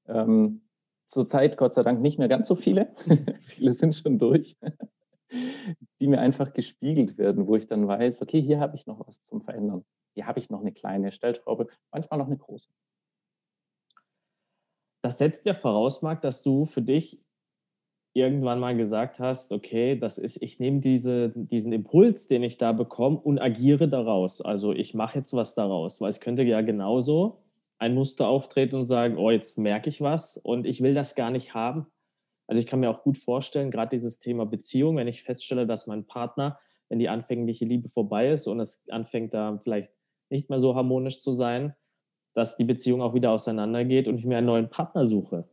Ähm, 0.08 0.62
Zurzeit 1.06 1.58
Gott 1.58 1.74
sei 1.74 1.84
Dank 1.84 2.00
nicht 2.00 2.20
mehr 2.20 2.30
ganz 2.30 2.48
so 2.48 2.56
viele. 2.56 2.96
viele 3.44 3.74
sind 3.74 3.94
schon 3.96 4.18
durch, 4.18 4.58
die 6.00 6.08
mir 6.08 6.22
einfach 6.22 6.54
gespiegelt 6.54 7.18
werden, 7.18 7.48
wo 7.48 7.58
ich 7.58 7.68
dann 7.68 7.86
weiß, 7.86 8.22
okay, 8.22 8.42
hier 8.42 8.62
habe 8.62 8.78
ich 8.78 8.88
noch 8.88 9.06
was 9.06 9.22
zum 9.22 9.42
Verändern. 9.42 9.84
Hier 10.14 10.26
habe 10.26 10.40
ich 10.40 10.50
noch 10.50 10.62
eine 10.62 10.72
kleine 10.72 11.12
Stellschraube, 11.12 11.68
manchmal 11.92 12.18
noch 12.18 12.28
eine 12.28 12.38
große. 12.38 12.70
Das 15.02 15.18
setzt 15.18 15.46
ja 15.46 15.54
voraus, 15.54 16.02
Marc, 16.02 16.22
dass 16.22 16.44
du 16.44 16.66
für 16.66 16.82
dich 16.82 17.20
irgendwann 18.14 18.60
mal 18.60 18.76
gesagt 18.76 19.20
hast, 19.20 19.52
okay, 19.52 19.98
das 19.98 20.18
ist, 20.18 20.42
ich 20.44 20.60
nehme 20.60 20.82
diese, 20.82 21.32
diesen 21.36 21.72
Impuls, 21.72 22.28
den 22.28 22.44
ich 22.44 22.58
da 22.58 22.74
bekomme 22.74 23.18
und 23.18 23.40
agiere 23.40 23.88
daraus. 23.88 24.42
Also 24.42 24.74
ich 24.74 24.94
mache 24.94 25.20
jetzt 25.20 25.34
was 25.34 25.56
daraus, 25.56 26.02
weil 26.02 26.10
es 26.10 26.20
könnte 26.20 26.44
ja 26.44 26.62
genauso 26.62 27.42
ein 27.80 27.96
Muster 27.96 28.28
auftreten 28.28 28.76
und 28.76 28.86
sagen, 28.86 29.18
oh, 29.18 29.32
jetzt 29.32 29.58
merke 29.58 29.90
ich 29.90 30.02
was 30.02 30.38
und 30.38 30.68
ich 30.68 30.82
will 30.82 30.94
das 30.94 31.16
gar 31.16 31.32
nicht 31.32 31.54
haben. 31.54 31.88
Also 32.48 32.60
ich 32.60 32.68
kann 32.68 32.82
mir 32.82 32.92
auch 32.92 33.02
gut 33.02 33.18
vorstellen, 33.18 33.72
gerade 33.72 33.96
dieses 33.96 34.20
Thema 34.20 34.46
Beziehung, 34.46 34.98
wenn 34.98 35.08
ich 35.08 35.24
feststelle, 35.24 35.66
dass 35.66 35.88
mein 35.88 36.06
Partner, 36.06 36.60
wenn 36.90 37.00
die 37.00 37.10
anfängliche 37.10 37.66
Liebe 37.66 37.88
vorbei 37.88 38.30
ist 38.30 38.46
und 38.48 38.60
es 38.60 38.88
anfängt 38.90 39.34
da 39.34 39.58
vielleicht 39.58 39.90
nicht 40.30 40.50
mehr 40.50 40.60
so 40.60 40.76
harmonisch 40.76 41.22
zu 41.22 41.32
sein, 41.32 41.74
dass 42.34 42.58
die 42.58 42.64
Beziehung 42.64 43.02
auch 43.02 43.14
wieder 43.14 43.32
auseinandergeht 43.32 44.08
und 44.08 44.18
ich 44.18 44.26
mir 44.26 44.38
einen 44.38 44.48
neuen 44.48 44.70
Partner 44.70 45.06
suche. 45.06 45.46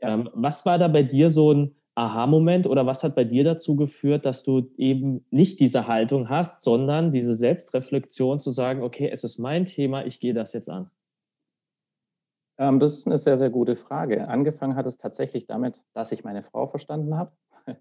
Ja. 0.00 0.14
Ähm, 0.14 0.30
was 0.32 0.66
war 0.66 0.78
da 0.78 0.88
bei 0.88 1.02
dir 1.02 1.30
so 1.30 1.52
ein 1.52 1.74
Aha-Moment 1.96 2.66
oder 2.66 2.86
was 2.86 3.04
hat 3.04 3.14
bei 3.14 3.24
dir 3.24 3.44
dazu 3.44 3.76
geführt, 3.76 4.26
dass 4.26 4.42
du 4.42 4.68
eben 4.76 5.24
nicht 5.30 5.60
diese 5.60 5.86
Haltung 5.86 6.28
hast, 6.28 6.62
sondern 6.62 7.12
diese 7.12 7.34
Selbstreflexion 7.34 8.40
zu 8.40 8.50
sagen, 8.50 8.82
okay, 8.82 9.08
es 9.12 9.22
ist 9.22 9.38
mein 9.38 9.64
Thema, 9.64 10.04
ich 10.04 10.18
gehe 10.18 10.34
das 10.34 10.52
jetzt 10.52 10.68
an? 10.68 10.90
Ähm, 12.58 12.80
das 12.80 12.96
ist 12.96 13.06
eine 13.06 13.18
sehr, 13.18 13.36
sehr 13.36 13.50
gute 13.50 13.76
Frage. 13.76 14.28
Angefangen 14.28 14.76
hat 14.76 14.86
es 14.86 14.96
tatsächlich 14.96 15.46
damit, 15.46 15.84
dass 15.92 16.12
ich 16.12 16.24
meine 16.24 16.42
Frau 16.42 16.66
verstanden 16.66 17.16
habe, 17.16 17.32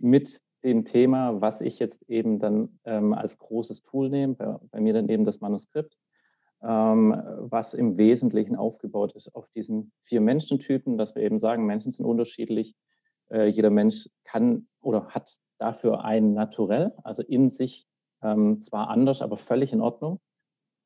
mit 0.00 0.40
dem 0.64 0.84
Thema, 0.84 1.40
was 1.40 1.60
ich 1.60 1.78
jetzt 1.78 2.08
eben 2.08 2.38
dann 2.38 2.78
ähm, 2.84 3.12
als 3.12 3.38
großes 3.38 3.82
Tool 3.82 4.08
nehme, 4.10 4.34
bei, 4.34 4.58
bei, 4.70 4.80
mir 4.80 4.92
dann 4.92 5.08
eben 5.08 5.24
das 5.24 5.40
Manuskript, 5.40 5.96
was 6.60 7.74
im 7.74 7.96
Wesentlichen 7.96 8.56
aufgebaut 8.56 9.14
ist 9.14 9.34
auf 9.34 9.48
diesen 9.50 9.92
vier 10.02 10.20
Menschentypen, 10.20 10.98
dass 10.98 11.14
wir 11.14 11.22
eben 11.22 11.38
sagen, 11.38 11.66
Menschen 11.66 11.92
sind 11.92 12.04
unterschiedlich, 12.04 12.74
Äh, 13.28 13.48
jeder 13.48 13.70
Mensch 13.70 14.08
kann 14.24 14.68
oder 14.80 15.08
hat 15.08 15.36
dafür 15.58 16.04
ein 16.04 16.32
Naturell, 16.32 16.92
also 17.02 17.22
in 17.22 17.48
sich 17.48 17.86
ähm, 18.22 18.60
zwar 18.60 18.88
anders, 18.88 19.20
aber 19.20 19.36
völlig 19.36 19.72
in 19.72 19.80
Ordnung, 19.80 20.20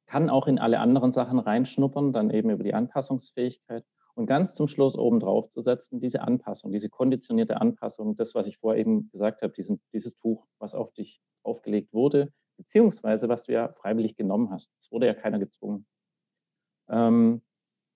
kann 0.07 0.31
auch 0.31 0.47
in 0.47 0.59
alle 0.59 0.79
anderen 0.79 1.13
Sachen 1.13 1.39
reinschnuppern, 1.39 2.13
dann 2.13 2.31
eben 2.31 2.51
über 2.51 2.65
die 2.65 2.73
Anpassungsfähigkeit. 2.75 3.85
Und 4.15 4.27
ganz 4.27 4.55
zum 4.55 4.69
Schluss 4.69 4.97
oben 4.97 5.21
drauf 5.21 5.51
zu 5.51 5.61
setzen, 5.61 6.01
diese 6.01 6.23
Anpassung, 6.23 6.73
diese 6.73 6.89
konditionierte 6.89 7.61
Anpassung, 7.61 8.17
das, 8.17 8.35
was 8.35 8.47
ich 8.47 8.57
vorher 8.59 8.81
eben 8.81 9.11
gesagt 9.11 9.43
habe, 9.43 9.53
diesen, 9.53 9.81
dieses 9.93 10.17
Tuch, 10.17 10.47
was 10.59 10.75
auf 10.75 10.93
dich 10.93 11.21
aufgelegt 11.43 11.93
wurde, 11.93 12.33
beziehungsweise 12.71 13.29
was 13.29 13.43
du 13.43 13.53
ja 13.53 13.73
freiwillig 13.73 14.15
genommen 14.15 14.51
hast. 14.51 14.71
Es 14.79 14.93
wurde 14.93 15.07
ja 15.07 15.15
keiner 15.15 15.41
gezwungen. 15.41 15.87
Ähm, 16.89 17.43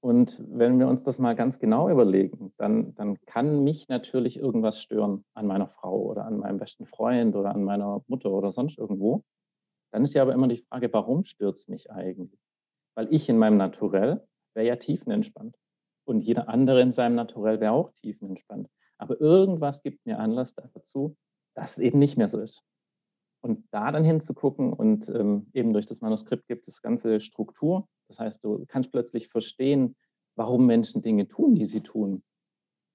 und 0.00 0.43
wenn 0.49 0.81
wir 0.81 0.88
uns 0.88 1.04
das 1.04 1.21
mal 1.21 1.37
ganz 1.37 1.61
genau 1.61 1.88
überlegen, 1.88 2.52
dann, 2.57 2.93
dann 2.97 3.21
kann 3.25 3.62
mich 3.62 3.88
natürlich 3.88 4.37
irgendwas 4.37 4.83
stören 4.83 5.25
an 5.35 5.47
meiner 5.47 5.69
Frau 5.69 6.02
oder 6.02 6.25
an 6.25 6.38
meinem 6.38 6.59
besten 6.59 6.87
Freund 6.87 7.37
oder 7.37 7.54
an 7.54 7.62
meiner 7.62 8.02
Mutter 8.09 8.33
oder 8.33 8.50
sonst 8.50 8.76
irgendwo. 8.76 9.23
Dann 9.93 10.02
ist 10.02 10.14
ja 10.14 10.23
aber 10.23 10.35
immer 10.35 10.49
die 10.49 10.64
Frage, 10.69 10.93
warum 10.93 11.23
stört 11.23 11.54
es 11.54 11.69
mich 11.69 11.93
eigentlich? 11.93 12.40
Weil 12.97 13.07
ich 13.14 13.28
in 13.28 13.38
meinem 13.38 13.57
Naturell 13.57 14.26
wäre 14.54 14.66
ja 14.66 14.76
tiefenentspannt. 14.76 15.57
Und 16.04 16.23
jeder 16.23 16.49
andere 16.49 16.83
in 16.83 16.90
seinem 16.90 17.14
Naturell 17.14 17.61
wäre 17.61 17.73
auch 17.73 17.93
tiefenentspannt. 17.93 18.69
Aber 18.99 19.21
irgendwas 19.21 19.85
gibt 19.85 20.04
mir 20.04 20.19
Anlass 20.19 20.52
dazu, 20.57 21.16
dass 21.54 21.73
es 21.73 21.78
eben 21.78 22.00
nicht 22.00 22.19
mehr 22.19 22.28
so 22.28 22.40
ist. 22.40 22.64
Und 23.45 23.69
da 23.73 23.93
dann 23.93 24.05
hinzugucken 24.05 24.73
und 24.73 25.11
ähm, 25.11 25.49
eben 25.53 25.75
durch 25.75 25.85
das 25.85 26.01
Manuskript 26.01 26.49
gibt 26.49 26.67
es 26.67 26.81
ganze 26.81 27.21
Struktur, 27.21 27.87
das 28.09 28.19
heißt, 28.19 28.43
du 28.43 28.65
kannst 28.67 28.91
plötzlich 28.91 29.29
verstehen, 29.29 29.97
warum 30.35 30.65
Menschen 30.65 31.03
Dinge 31.03 31.29
tun, 31.29 31.55
die 31.55 31.67
sie 31.67 31.83
tun. 31.83 32.23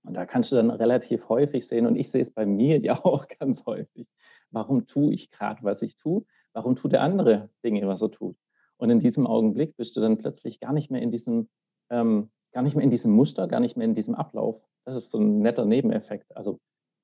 Und 0.03 0.15
da 0.15 0.25
kannst 0.25 0.51
du 0.51 0.55
dann 0.55 0.71
relativ 0.71 1.29
häufig 1.29 1.67
sehen, 1.67 1.85
und 1.85 1.95
ich 1.95 2.09
sehe 2.09 2.21
es 2.21 2.31
bei 2.31 2.47
mir 2.47 2.79
ja 2.83 3.05
auch 3.05 3.27
ganz 3.27 3.63
häufig, 3.67 4.07
warum 4.49 4.87
tue 4.87 5.13
ich 5.13 5.29
gerade, 5.29 5.61
was 5.61 5.83
ich 5.83 5.97
tue? 5.97 6.25
Warum 6.53 6.75
tut 6.75 6.93
der 6.93 7.03
andere 7.03 7.51
Dinge, 7.63 7.87
was 7.87 8.01
er 8.01 8.09
tut? 8.09 8.35
Und 8.77 8.89
in 8.89 8.99
diesem 8.99 9.27
Augenblick 9.27 9.77
bist 9.77 9.97
du 9.97 10.01
dann 10.01 10.17
plötzlich 10.17 10.59
gar 10.59 10.73
nicht 10.73 10.89
mehr 10.89 11.03
in 11.03 11.11
diesem, 11.11 11.47
ähm, 11.91 12.31
gar 12.53 12.63
nicht 12.63 12.75
mehr 12.75 12.83
in 12.83 12.89
diesem 12.89 13.11
Muster, 13.11 13.47
gar 13.47 13.59
nicht 13.59 13.77
mehr 13.77 13.85
in 13.85 13.93
diesem 13.93 14.15
Ablauf. 14.15 14.67
Das 14.83 14.95
ist 14.95 15.11
so 15.11 15.19
ein 15.19 15.41
netter 15.43 15.65
Nebeneffekt. 15.65 16.35
Also 16.35 16.59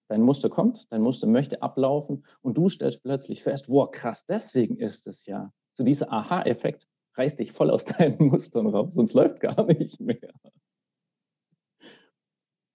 dein 0.08 0.22
Muster 0.22 0.50
kommt, 0.50 0.92
dein 0.92 1.02
Muster 1.02 1.28
möchte 1.28 1.62
ablaufen 1.62 2.26
und 2.42 2.58
du 2.58 2.70
stellst 2.70 3.04
plötzlich 3.04 3.44
fest, 3.44 3.70
wow, 3.70 3.90
krass, 3.90 4.26
deswegen 4.26 4.78
ist 4.78 5.08
es 5.08 5.26
ja. 5.26 5.52
So 5.74 5.84
dieser 5.84 6.12
Aha-Effekt, 6.12 6.88
reiß 7.16 7.36
dich 7.36 7.52
voll 7.52 7.70
aus 7.70 7.86
deinen 7.86 8.28
Mustern 8.28 8.68
raus, 8.68 8.94
sonst 8.94 9.14
läuft 9.14 9.40
gar 9.40 9.66
nicht 9.66 10.00
mehr. 10.00 10.32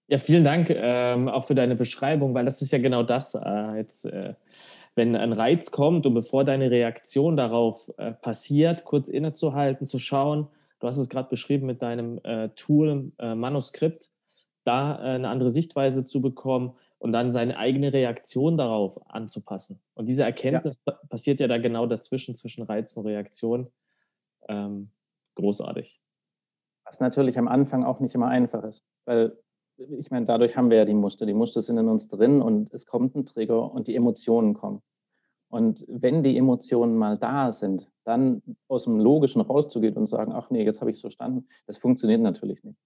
Ja, 0.07 0.17
vielen 0.17 0.43
Dank 0.43 0.69
ähm, 0.69 1.29
auch 1.29 1.45
für 1.45 1.55
deine 1.55 1.75
Beschreibung, 1.75 2.33
weil 2.33 2.43
das 2.43 2.61
ist 2.61 2.71
ja 2.71 2.79
genau 2.79 3.01
das. 3.01 3.33
Äh, 3.33 3.77
jetzt, 3.77 4.03
äh, 4.03 4.33
wenn 4.93 5.15
ein 5.15 5.31
Reiz 5.31 5.71
kommt 5.71 6.05
und 6.05 6.13
bevor 6.13 6.43
deine 6.43 6.69
Reaktion 6.69 7.37
darauf 7.37 7.89
äh, 7.97 8.11
passiert, 8.11 8.83
kurz 8.83 9.07
innezuhalten, 9.07 9.87
zu 9.87 9.99
schauen, 9.99 10.49
du 10.81 10.87
hast 10.87 10.97
es 10.97 11.07
gerade 11.07 11.29
beschrieben 11.29 11.65
mit 11.65 11.81
deinem 11.81 12.19
äh, 12.23 12.49
Tool, 12.49 13.13
äh, 13.19 13.35
Manuskript, 13.35 14.09
da 14.65 14.97
äh, 14.97 15.15
eine 15.15 15.29
andere 15.29 15.49
Sichtweise 15.49 16.03
zu 16.03 16.21
bekommen 16.21 16.73
und 17.01 17.13
dann 17.13 17.31
seine 17.31 17.57
eigene 17.57 17.91
Reaktion 17.93 18.57
darauf 18.57 18.99
anzupassen. 19.09 19.81
Und 19.95 20.05
diese 20.07 20.23
Erkenntnis 20.23 20.77
ja. 20.85 20.93
passiert 21.09 21.39
ja 21.39 21.47
da 21.47 21.57
genau 21.57 21.87
dazwischen, 21.87 22.35
zwischen 22.35 22.61
Reiz 22.61 22.95
und 22.95 23.07
Reaktion 23.07 23.71
ähm, 24.47 24.91
großartig. 25.33 25.99
Was 26.85 26.99
natürlich 26.99 27.39
am 27.39 27.47
Anfang 27.47 27.83
auch 27.83 28.01
nicht 28.01 28.13
immer 28.13 28.27
einfach 28.27 28.63
ist, 28.63 28.83
weil 29.05 29.35
ich 29.97 30.11
meine, 30.11 30.27
dadurch 30.27 30.55
haben 30.55 30.69
wir 30.69 30.77
ja 30.77 30.85
die 30.85 30.93
Muster. 30.93 31.25
Die 31.25 31.33
Muster 31.33 31.63
sind 31.63 31.79
in 31.79 31.87
uns 31.87 32.07
drin 32.07 32.39
und 32.39 32.71
es 32.71 32.85
kommt 32.85 33.15
ein 33.15 33.25
Trigger 33.25 33.71
und 33.71 33.87
die 33.87 33.95
Emotionen 33.95 34.53
kommen. 34.53 34.83
Und 35.49 35.83
wenn 35.87 36.21
die 36.21 36.37
Emotionen 36.37 36.95
mal 36.95 37.17
da 37.17 37.51
sind, 37.51 37.89
dann 38.03 38.43
aus 38.67 38.83
dem 38.83 38.99
Logischen 38.99 39.41
rauszugehen 39.41 39.95
und 39.95 40.05
sagen, 40.05 40.33
ach 40.33 40.51
nee, 40.51 40.63
jetzt 40.63 40.81
habe 40.81 40.91
ich 40.91 40.97
es 40.97 41.01
verstanden, 41.01 41.47
das 41.65 41.79
funktioniert 41.79 42.21
natürlich 42.21 42.63
nicht. 42.63 42.77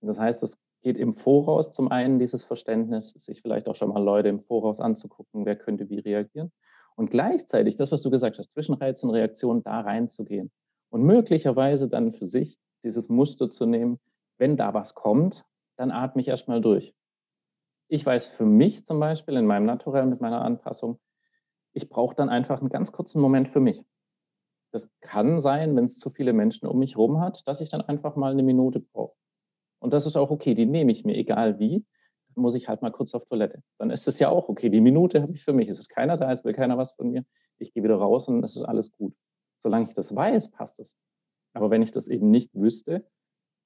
Und 0.00 0.08
das 0.08 0.18
heißt, 0.18 0.42
es 0.42 0.58
geht 0.84 0.98
im 0.98 1.14
Voraus 1.14 1.72
zum 1.72 1.90
einen 1.90 2.18
dieses 2.18 2.44
Verständnis, 2.44 3.10
sich 3.10 3.40
vielleicht 3.40 3.68
auch 3.68 3.74
schon 3.74 3.88
mal 3.88 4.04
Leute 4.04 4.28
im 4.28 4.40
Voraus 4.40 4.80
anzugucken, 4.80 5.46
wer 5.46 5.56
könnte 5.56 5.88
wie 5.88 5.98
reagieren. 5.98 6.52
Und 6.94 7.10
gleichzeitig 7.10 7.76
das, 7.76 7.90
was 7.90 8.02
du 8.02 8.10
gesagt 8.10 8.38
hast, 8.38 8.52
Zwischenreiz 8.52 9.02
und 9.02 9.10
Reaktion 9.10 9.62
da 9.62 9.80
reinzugehen 9.80 10.52
und 10.90 11.02
möglicherweise 11.02 11.88
dann 11.88 12.12
für 12.12 12.28
sich 12.28 12.58
dieses 12.84 13.08
Muster 13.08 13.48
zu 13.48 13.64
nehmen, 13.64 13.98
wenn 14.36 14.58
da 14.58 14.74
was 14.74 14.94
kommt, 14.94 15.46
dann 15.76 15.90
atme 15.90 16.20
ich 16.20 16.28
erstmal 16.28 16.60
durch. 16.60 16.94
Ich 17.88 18.04
weiß 18.04 18.26
für 18.26 18.44
mich 18.44 18.84
zum 18.84 19.00
Beispiel 19.00 19.36
in 19.36 19.46
meinem 19.46 19.64
Naturell 19.64 20.04
mit 20.04 20.20
meiner 20.20 20.42
Anpassung, 20.42 21.00
ich 21.72 21.88
brauche 21.88 22.14
dann 22.14 22.28
einfach 22.28 22.60
einen 22.60 22.68
ganz 22.68 22.92
kurzen 22.92 23.20
Moment 23.20 23.48
für 23.48 23.60
mich. 23.60 23.82
Das 24.70 24.88
kann 25.00 25.40
sein, 25.40 25.74
wenn 25.76 25.86
es 25.86 25.98
zu 25.98 26.10
viele 26.10 26.34
Menschen 26.34 26.68
um 26.68 26.78
mich 26.78 26.96
herum 26.96 27.20
hat, 27.20 27.48
dass 27.48 27.62
ich 27.62 27.70
dann 27.70 27.80
einfach 27.80 28.16
mal 28.16 28.32
eine 28.32 28.42
Minute 28.42 28.80
brauche. 28.80 29.13
Und 29.84 29.92
das 29.92 30.06
ist 30.06 30.16
auch 30.16 30.30
okay, 30.30 30.54
die 30.54 30.64
nehme 30.64 30.90
ich 30.92 31.04
mir, 31.04 31.14
egal 31.14 31.58
wie. 31.58 31.84
Dann 32.34 32.40
muss 32.42 32.54
ich 32.54 32.68
halt 32.68 32.80
mal 32.80 32.90
kurz 32.90 33.12
auf 33.12 33.26
Toilette. 33.26 33.62
Dann 33.76 33.90
ist 33.90 34.08
es 34.08 34.18
ja 34.18 34.30
auch 34.30 34.48
okay. 34.48 34.70
Die 34.70 34.80
Minute 34.80 35.20
habe 35.20 35.32
ich 35.32 35.44
für 35.44 35.52
mich. 35.52 35.68
Es 35.68 35.78
ist 35.78 35.90
keiner 35.90 36.16
da, 36.16 36.32
es 36.32 36.42
will 36.42 36.54
keiner 36.54 36.78
was 36.78 36.92
von 36.92 37.10
mir. 37.10 37.22
Ich 37.58 37.74
gehe 37.74 37.84
wieder 37.84 37.96
raus 37.96 38.26
und 38.26 38.42
es 38.42 38.56
ist 38.56 38.62
alles 38.62 38.90
gut. 38.92 39.14
Solange 39.58 39.84
ich 39.84 39.92
das 39.92 40.16
weiß, 40.16 40.52
passt 40.52 40.80
es. 40.80 40.96
Aber 41.52 41.70
wenn 41.70 41.82
ich 41.82 41.90
das 41.90 42.08
eben 42.08 42.30
nicht 42.30 42.54
wüsste, 42.54 43.04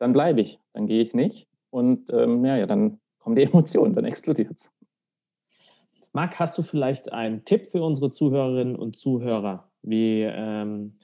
dann 0.00 0.12
bleibe 0.12 0.40
ich, 0.40 0.58
dann 0.72 0.88
gehe 0.88 1.00
ich 1.00 1.14
nicht 1.14 1.46
und 1.70 2.10
ähm, 2.12 2.44
ja, 2.44 2.56
ja, 2.56 2.66
dann 2.66 3.00
kommen 3.20 3.36
die 3.36 3.42
Emotionen, 3.44 3.94
dann 3.94 4.04
explodiert 4.04 4.50
es. 4.50 4.72
Marc, 6.12 6.40
hast 6.40 6.58
du 6.58 6.62
vielleicht 6.62 7.12
einen 7.12 7.44
Tipp 7.44 7.68
für 7.68 7.84
unsere 7.84 8.10
Zuhörerinnen 8.10 8.74
und 8.74 8.96
Zuhörer, 8.96 9.70
wie, 9.82 10.22
ähm, 10.22 10.98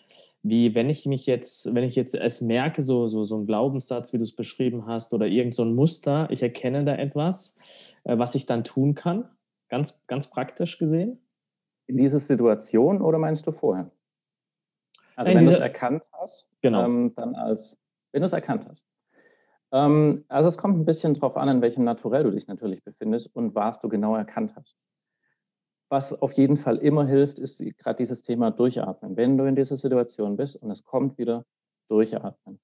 wie 0.45 0.75
wenn 0.75 0.91
ich 0.91 1.07
mich 1.07 1.25
jetzt, 1.25 1.75
wenn 1.75 1.85
ich 1.85 1.97
jetzt 1.97 2.15
es 2.15 2.43
merke, 2.43 2.83
so, 2.83 3.09
so, 3.09 3.25
so 3.25 3.39
ein 3.39 3.47
Glaubenssatz, 3.47 4.13
wie 4.13 4.19
du 4.19 4.25
es 4.25 4.37
beschrieben 4.37 4.87
hast, 4.87 5.15
oder 5.15 5.27
irgend 5.27 5.55
so 5.55 5.65
ein 5.65 5.75
Muster, 5.75 6.29
ich 6.31 6.43
erkenne 6.43 6.85
da 6.85 6.95
etwas, 6.95 7.57
äh, 8.05 8.19
was 8.19 8.35
ich 8.35 8.45
dann 8.45 8.63
tun 8.63 8.95
kann, 8.95 9.27
ganz, 9.71 10.07
ganz 10.07 10.29
praktisch 10.29 10.79
gesehen? 10.79 11.19
In 11.87 11.97
dieser 11.97 12.19
Situation 12.19 13.01
oder 13.01 13.19
meinst 13.19 13.47
du 13.47 13.53
vorher? 13.53 13.91
Also 15.17 15.31
Nein, 15.31 15.39
wenn 15.39 15.47
du 15.47 15.53
es 15.53 15.59
erkannt 15.59 16.11
hast, 16.13 16.51
genau. 16.61 16.85
ähm, 16.85 17.15
dann 17.17 17.35
als, 17.35 17.81
wenn 18.13 18.21
du 18.21 18.27
es 18.27 18.33
erkannt 18.35 18.67
hast. 18.69 18.83
Ähm, 19.73 20.27
also 20.29 20.51
es 20.51 20.59
kommt 20.59 20.79
ein 20.79 20.85
bisschen 20.85 21.15
darauf 21.15 21.39
an, 21.39 21.49
in 21.49 21.63
welchem 21.63 21.85
Naturell 21.85 22.23
du 22.23 22.31
dich 22.31 22.49
natürlich 22.49 22.85
befindest 22.85 23.35
und 23.35 23.55
was 23.55 23.81
du 23.81 23.89
genau 23.89 24.15
erkannt 24.15 24.55
hast. 24.57 24.77
Was 25.91 26.13
auf 26.21 26.33
jeden 26.33 26.57
Fall 26.57 26.79
immer 26.79 27.07
hilft, 27.07 27.39
ist 27.39 27.59
gerade 27.79 27.97
dieses 27.97 28.23
Thema 28.23 28.51
Durchatmen. 28.51 29.17
Wenn 29.17 29.37
du 29.37 29.45
in 29.45 29.55
dieser 29.55 29.77
Situation 29.77 30.37
bist 30.37 30.57
und 30.57 30.71
es 30.71 30.85
kommt 30.85 31.19
wieder, 31.19 31.45
durchatmen. 31.89 32.59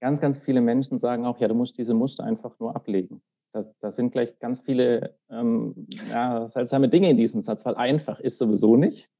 Ganz, 0.00 0.20
ganz 0.20 0.38
viele 0.38 0.60
Menschen 0.60 0.98
sagen 0.98 1.26
auch, 1.26 1.38
ja, 1.38 1.48
du 1.48 1.54
musst 1.54 1.78
diese 1.78 1.94
Muster 1.94 2.24
einfach 2.24 2.58
nur 2.58 2.74
ablegen. 2.76 3.20
Da, 3.52 3.64
da 3.80 3.90
sind 3.90 4.12
gleich 4.12 4.38
ganz 4.38 4.60
viele 4.60 5.16
ähm, 5.30 5.86
ja, 6.08 6.46
seltsame 6.48 6.88
Dinge 6.88 7.10
in 7.10 7.16
diesem 7.16 7.42
Satz, 7.42 7.64
weil 7.64 7.74
einfach 7.74 8.20
ist 8.20 8.38
sowieso 8.38 8.76
nicht. 8.76 9.10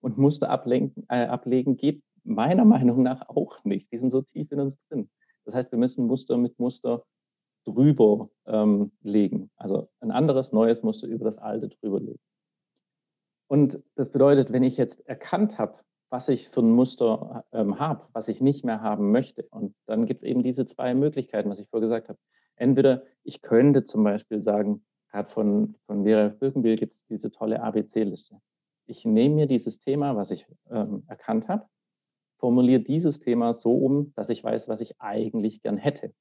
Und 0.00 0.18
Muster 0.18 0.50
ablenken, 0.50 1.04
äh, 1.08 1.26
ablegen 1.26 1.76
geht 1.76 2.02
meiner 2.22 2.64
Meinung 2.64 3.02
nach 3.02 3.28
auch 3.28 3.64
nicht. 3.64 3.90
Die 3.90 3.98
sind 3.98 4.10
so 4.10 4.22
tief 4.22 4.52
in 4.52 4.60
uns 4.60 4.78
drin. 4.88 5.10
Das 5.44 5.54
heißt, 5.54 5.72
wir 5.72 5.78
müssen 5.78 6.06
Muster 6.06 6.36
mit 6.36 6.58
Muster 6.58 7.02
drüber 7.64 8.28
ähm, 8.46 8.92
legen. 9.02 9.50
Also 9.56 9.88
ein 10.00 10.10
anderes, 10.10 10.52
neues 10.52 10.82
Muster 10.82 11.08
über 11.08 11.24
das 11.24 11.38
alte 11.38 11.68
drüber 11.68 12.00
legen. 12.00 12.20
Und 13.48 13.82
das 13.94 14.12
bedeutet, 14.12 14.52
wenn 14.52 14.62
ich 14.62 14.76
jetzt 14.76 15.06
erkannt 15.08 15.58
habe, 15.58 15.78
was 16.10 16.28
ich 16.28 16.48
für 16.48 16.60
ein 16.60 16.70
Muster 16.70 17.44
ähm, 17.52 17.78
habe, 17.78 18.06
was 18.12 18.28
ich 18.28 18.40
nicht 18.40 18.64
mehr 18.64 18.80
haben 18.80 19.10
möchte, 19.10 19.42
und 19.50 19.74
dann 19.86 20.06
gibt 20.06 20.18
es 20.18 20.22
eben 20.22 20.42
diese 20.42 20.64
zwei 20.66 20.94
Möglichkeiten, 20.94 21.50
was 21.50 21.58
ich 21.58 21.68
vorher 21.68 21.86
gesagt 21.86 22.08
habe. 22.08 22.18
Entweder 22.56 23.02
ich 23.24 23.42
könnte 23.42 23.84
zum 23.84 24.04
Beispiel 24.04 24.42
sagen, 24.42 24.84
gerade 25.10 25.28
von, 25.30 25.76
von 25.86 26.04
Vera 26.04 26.28
Birkenbill 26.28 26.76
gibt 26.76 26.94
es 26.94 27.06
diese 27.06 27.30
tolle 27.30 27.62
ABC-Liste. 27.62 28.40
Ich 28.86 29.04
nehme 29.04 29.34
mir 29.34 29.46
dieses 29.46 29.78
Thema, 29.78 30.16
was 30.16 30.30
ich 30.30 30.46
ähm, 30.70 31.04
erkannt 31.08 31.48
habe, 31.48 31.66
formuliere 32.38 32.80
dieses 32.80 33.18
Thema 33.18 33.52
so 33.52 33.76
um, 33.76 34.12
dass 34.14 34.30
ich 34.30 34.42
weiß, 34.42 34.68
was 34.68 34.80
ich 34.80 35.00
eigentlich 35.00 35.62
gern 35.62 35.76
hätte. 35.76 36.14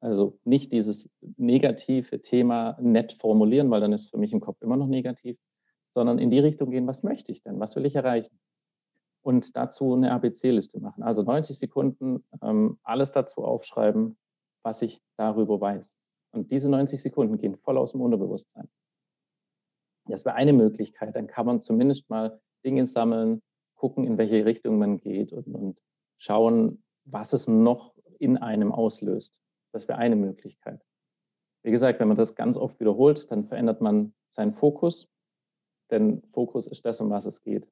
Also 0.00 0.38
nicht 0.44 0.72
dieses 0.72 1.10
negative 1.36 2.20
Thema 2.20 2.78
nett 2.80 3.12
formulieren, 3.12 3.70
weil 3.70 3.80
dann 3.80 3.92
ist 3.92 4.10
für 4.10 4.18
mich 4.18 4.32
im 4.32 4.40
Kopf 4.40 4.62
immer 4.62 4.76
noch 4.76 4.86
negativ, 4.86 5.36
sondern 5.90 6.18
in 6.18 6.30
die 6.30 6.38
Richtung 6.38 6.70
gehen, 6.70 6.86
was 6.86 7.02
möchte 7.02 7.32
ich 7.32 7.42
denn, 7.42 7.60
was 7.60 7.76
will 7.76 7.86
ich 7.86 7.96
erreichen? 7.96 8.38
Und 9.22 9.54
dazu 9.56 9.94
eine 9.94 10.12
ABC-Liste 10.12 10.80
machen. 10.80 11.02
Also 11.02 11.22
90 11.22 11.58
Sekunden 11.58 12.24
ähm, 12.42 12.78
alles 12.82 13.10
dazu 13.10 13.44
aufschreiben, 13.44 14.16
was 14.62 14.82
ich 14.82 15.02
darüber 15.16 15.60
weiß. 15.60 15.98
Und 16.32 16.50
diese 16.50 16.70
90 16.70 17.02
Sekunden 17.02 17.36
gehen 17.36 17.56
voll 17.56 17.76
aus 17.76 17.92
dem 17.92 18.00
Unterbewusstsein. 18.00 18.68
Das 20.06 20.24
wäre 20.24 20.36
eine 20.36 20.52
Möglichkeit. 20.52 21.14
Dann 21.14 21.26
kann 21.26 21.46
man 21.46 21.60
zumindest 21.60 22.08
mal 22.08 22.40
Dinge 22.64 22.86
sammeln, 22.86 23.42
gucken, 23.74 24.04
in 24.04 24.18
welche 24.18 24.44
Richtung 24.44 24.78
man 24.78 24.98
geht 24.98 25.32
und, 25.32 25.46
und 25.54 25.78
schauen, 26.18 26.82
was 27.04 27.32
es 27.32 27.48
noch 27.48 27.94
in 28.18 28.36
einem 28.36 28.72
auslöst. 28.72 29.40
Das 29.72 29.88
wäre 29.88 29.98
eine 29.98 30.16
Möglichkeit. 30.16 30.84
Wie 31.62 31.70
gesagt, 31.70 32.00
wenn 32.00 32.08
man 32.08 32.16
das 32.16 32.34
ganz 32.34 32.56
oft 32.56 32.80
wiederholt, 32.80 33.30
dann 33.30 33.44
verändert 33.44 33.80
man 33.80 34.14
seinen 34.28 34.52
Fokus, 34.52 35.08
denn 35.90 36.22
Fokus 36.30 36.66
ist 36.66 36.84
das, 36.84 37.00
um 37.00 37.10
was 37.10 37.26
es 37.26 37.42
geht. 37.42 37.68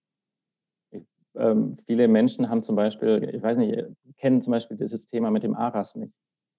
Ich, 0.90 1.04
ähm, 1.36 1.76
viele 1.86 2.08
Menschen 2.08 2.48
haben 2.48 2.62
zum 2.62 2.76
Beispiel, 2.76 3.30
ich 3.34 3.42
weiß 3.42 3.58
nicht, 3.58 3.84
kennen 4.16 4.40
zum 4.40 4.52
Beispiel 4.52 4.76
dieses 4.76 5.06
Thema 5.06 5.30
mit 5.30 5.42
dem 5.42 5.54
ARAS 5.54 5.96
nicht. 5.96 6.12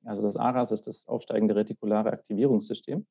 Also 0.06 0.24
das 0.24 0.38
ARAS 0.38 0.72
ist 0.72 0.88
das 0.88 1.08
aufsteigende 1.08 1.56
retikulare 1.56 2.12
Aktivierungssystem 2.12 3.06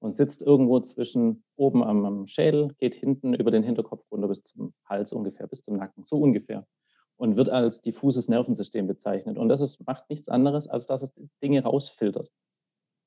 und 0.00 0.12
sitzt 0.12 0.42
irgendwo 0.42 0.80
zwischen 0.80 1.42
oben 1.56 1.82
am, 1.82 2.04
am 2.04 2.26
Schädel, 2.26 2.74
geht 2.78 2.94
hinten 2.94 3.34
über 3.34 3.50
den 3.50 3.62
Hinterkopf 3.62 4.04
runter 4.10 4.28
bis 4.28 4.42
zum 4.44 4.72
Hals 4.84 5.12
ungefähr, 5.12 5.46
bis 5.46 5.62
zum 5.62 5.76
Nacken, 5.76 6.04
so 6.04 6.16
ungefähr. 6.16 6.66
Und 7.16 7.36
wird 7.36 7.48
als 7.48 7.82
diffuses 7.82 8.28
Nervensystem 8.28 8.86
bezeichnet. 8.86 9.38
Und 9.38 9.48
das 9.48 9.60
ist, 9.60 9.84
macht 9.84 10.08
nichts 10.08 10.28
anderes, 10.28 10.68
als 10.68 10.86
dass 10.86 11.02
es 11.02 11.12
Dinge 11.42 11.64
rausfiltert. 11.64 12.30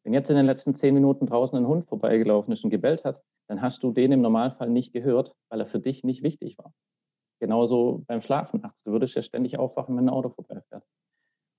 Wenn 0.03 0.13
jetzt 0.13 0.29
in 0.29 0.36
den 0.36 0.46
letzten 0.46 0.74
zehn 0.74 0.93
Minuten 0.93 1.27
draußen 1.27 1.58
ein 1.58 1.67
Hund 1.67 1.86
vorbeigelaufen 1.86 2.51
ist 2.53 2.63
und 2.63 2.72
gebellt 2.72 3.05
hat, 3.05 3.22
dann 3.48 3.62
hast 3.62 3.84
du 3.84 3.91
den 3.91 4.12
im 4.12 4.22
Normalfall 4.22 4.70
nicht 4.70 4.93
gehört, 4.93 5.36
weil 5.50 5.60
er 5.60 5.67
für 5.67 5.79
dich 5.79 6.03
nicht 6.03 6.24
wichtig 6.24 6.58
war. 6.58 6.74
Genauso 7.39 8.03
beim 8.08 8.22
Schlafen 8.22 8.62
nachts. 8.62 8.84
Du 8.84 8.91
würdest 8.91 9.15
ja 9.15 9.22
ständig 9.22 9.58
aufwachen, 9.58 9.96
wenn 9.98 10.05
ein 10.05 10.10
Auto 10.10 10.29
vorbeifährt. 10.29 10.84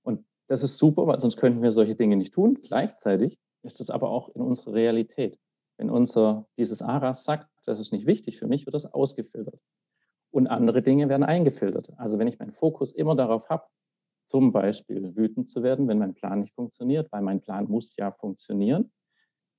Und 0.03 0.25
das 0.49 0.63
ist 0.63 0.79
super, 0.79 1.07
weil 1.07 1.21
sonst 1.21 1.37
könnten 1.37 1.63
wir 1.63 1.73
solche 1.73 1.95
Dinge 1.95 2.17
nicht 2.17 2.35
tun. 2.35 2.59
Gleichzeitig 2.63 3.39
ist 3.63 3.81
es 3.81 3.91
aber 3.91 4.11
auch 4.11 4.29
in 4.31 4.43
unserer 4.43 4.75
Realität. 4.75 5.39
Wenn 5.79 5.91
unser, 5.91 6.47
dieses 6.57 6.83
ARAS 6.83 7.25
sagt, 7.25 7.49
das 7.65 7.81
ist 7.81 7.93
nicht 7.93 8.07
wichtig 8.07 8.39
für 8.39 8.47
mich, 8.47 8.67
wird 8.67 8.75
das 8.75 8.87
ausgefiltert. 8.87 9.61
Und 10.31 10.47
andere 10.47 10.83
Dinge 10.83 11.09
werden 11.09 11.25
eingefiltert. 11.25 11.91
Also 11.97 12.19
wenn 12.19 12.29
ich 12.29 12.39
meinen 12.39 12.53
Fokus 12.53 12.93
immer 12.93 13.15
darauf 13.15 13.49
habe, 13.51 13.65
zum 14.25 14.53
Beispiel 14.53 15.17
wütend 15.17 15.51
zu 15.51 15.63
werden, 15.63 15.89
wenn 15.89 15.99
mein 15.99 16.15
Plan 16.15 16.41
nicht 16.41 16.55
funktioniert, 16.55 17.11
weil 17.13 17.23
mein 17.23 17.41
Plan 17.41 17.67
muss 17.69 17.97
ja 17.97 18.13
funktionieren, 18.13 18.93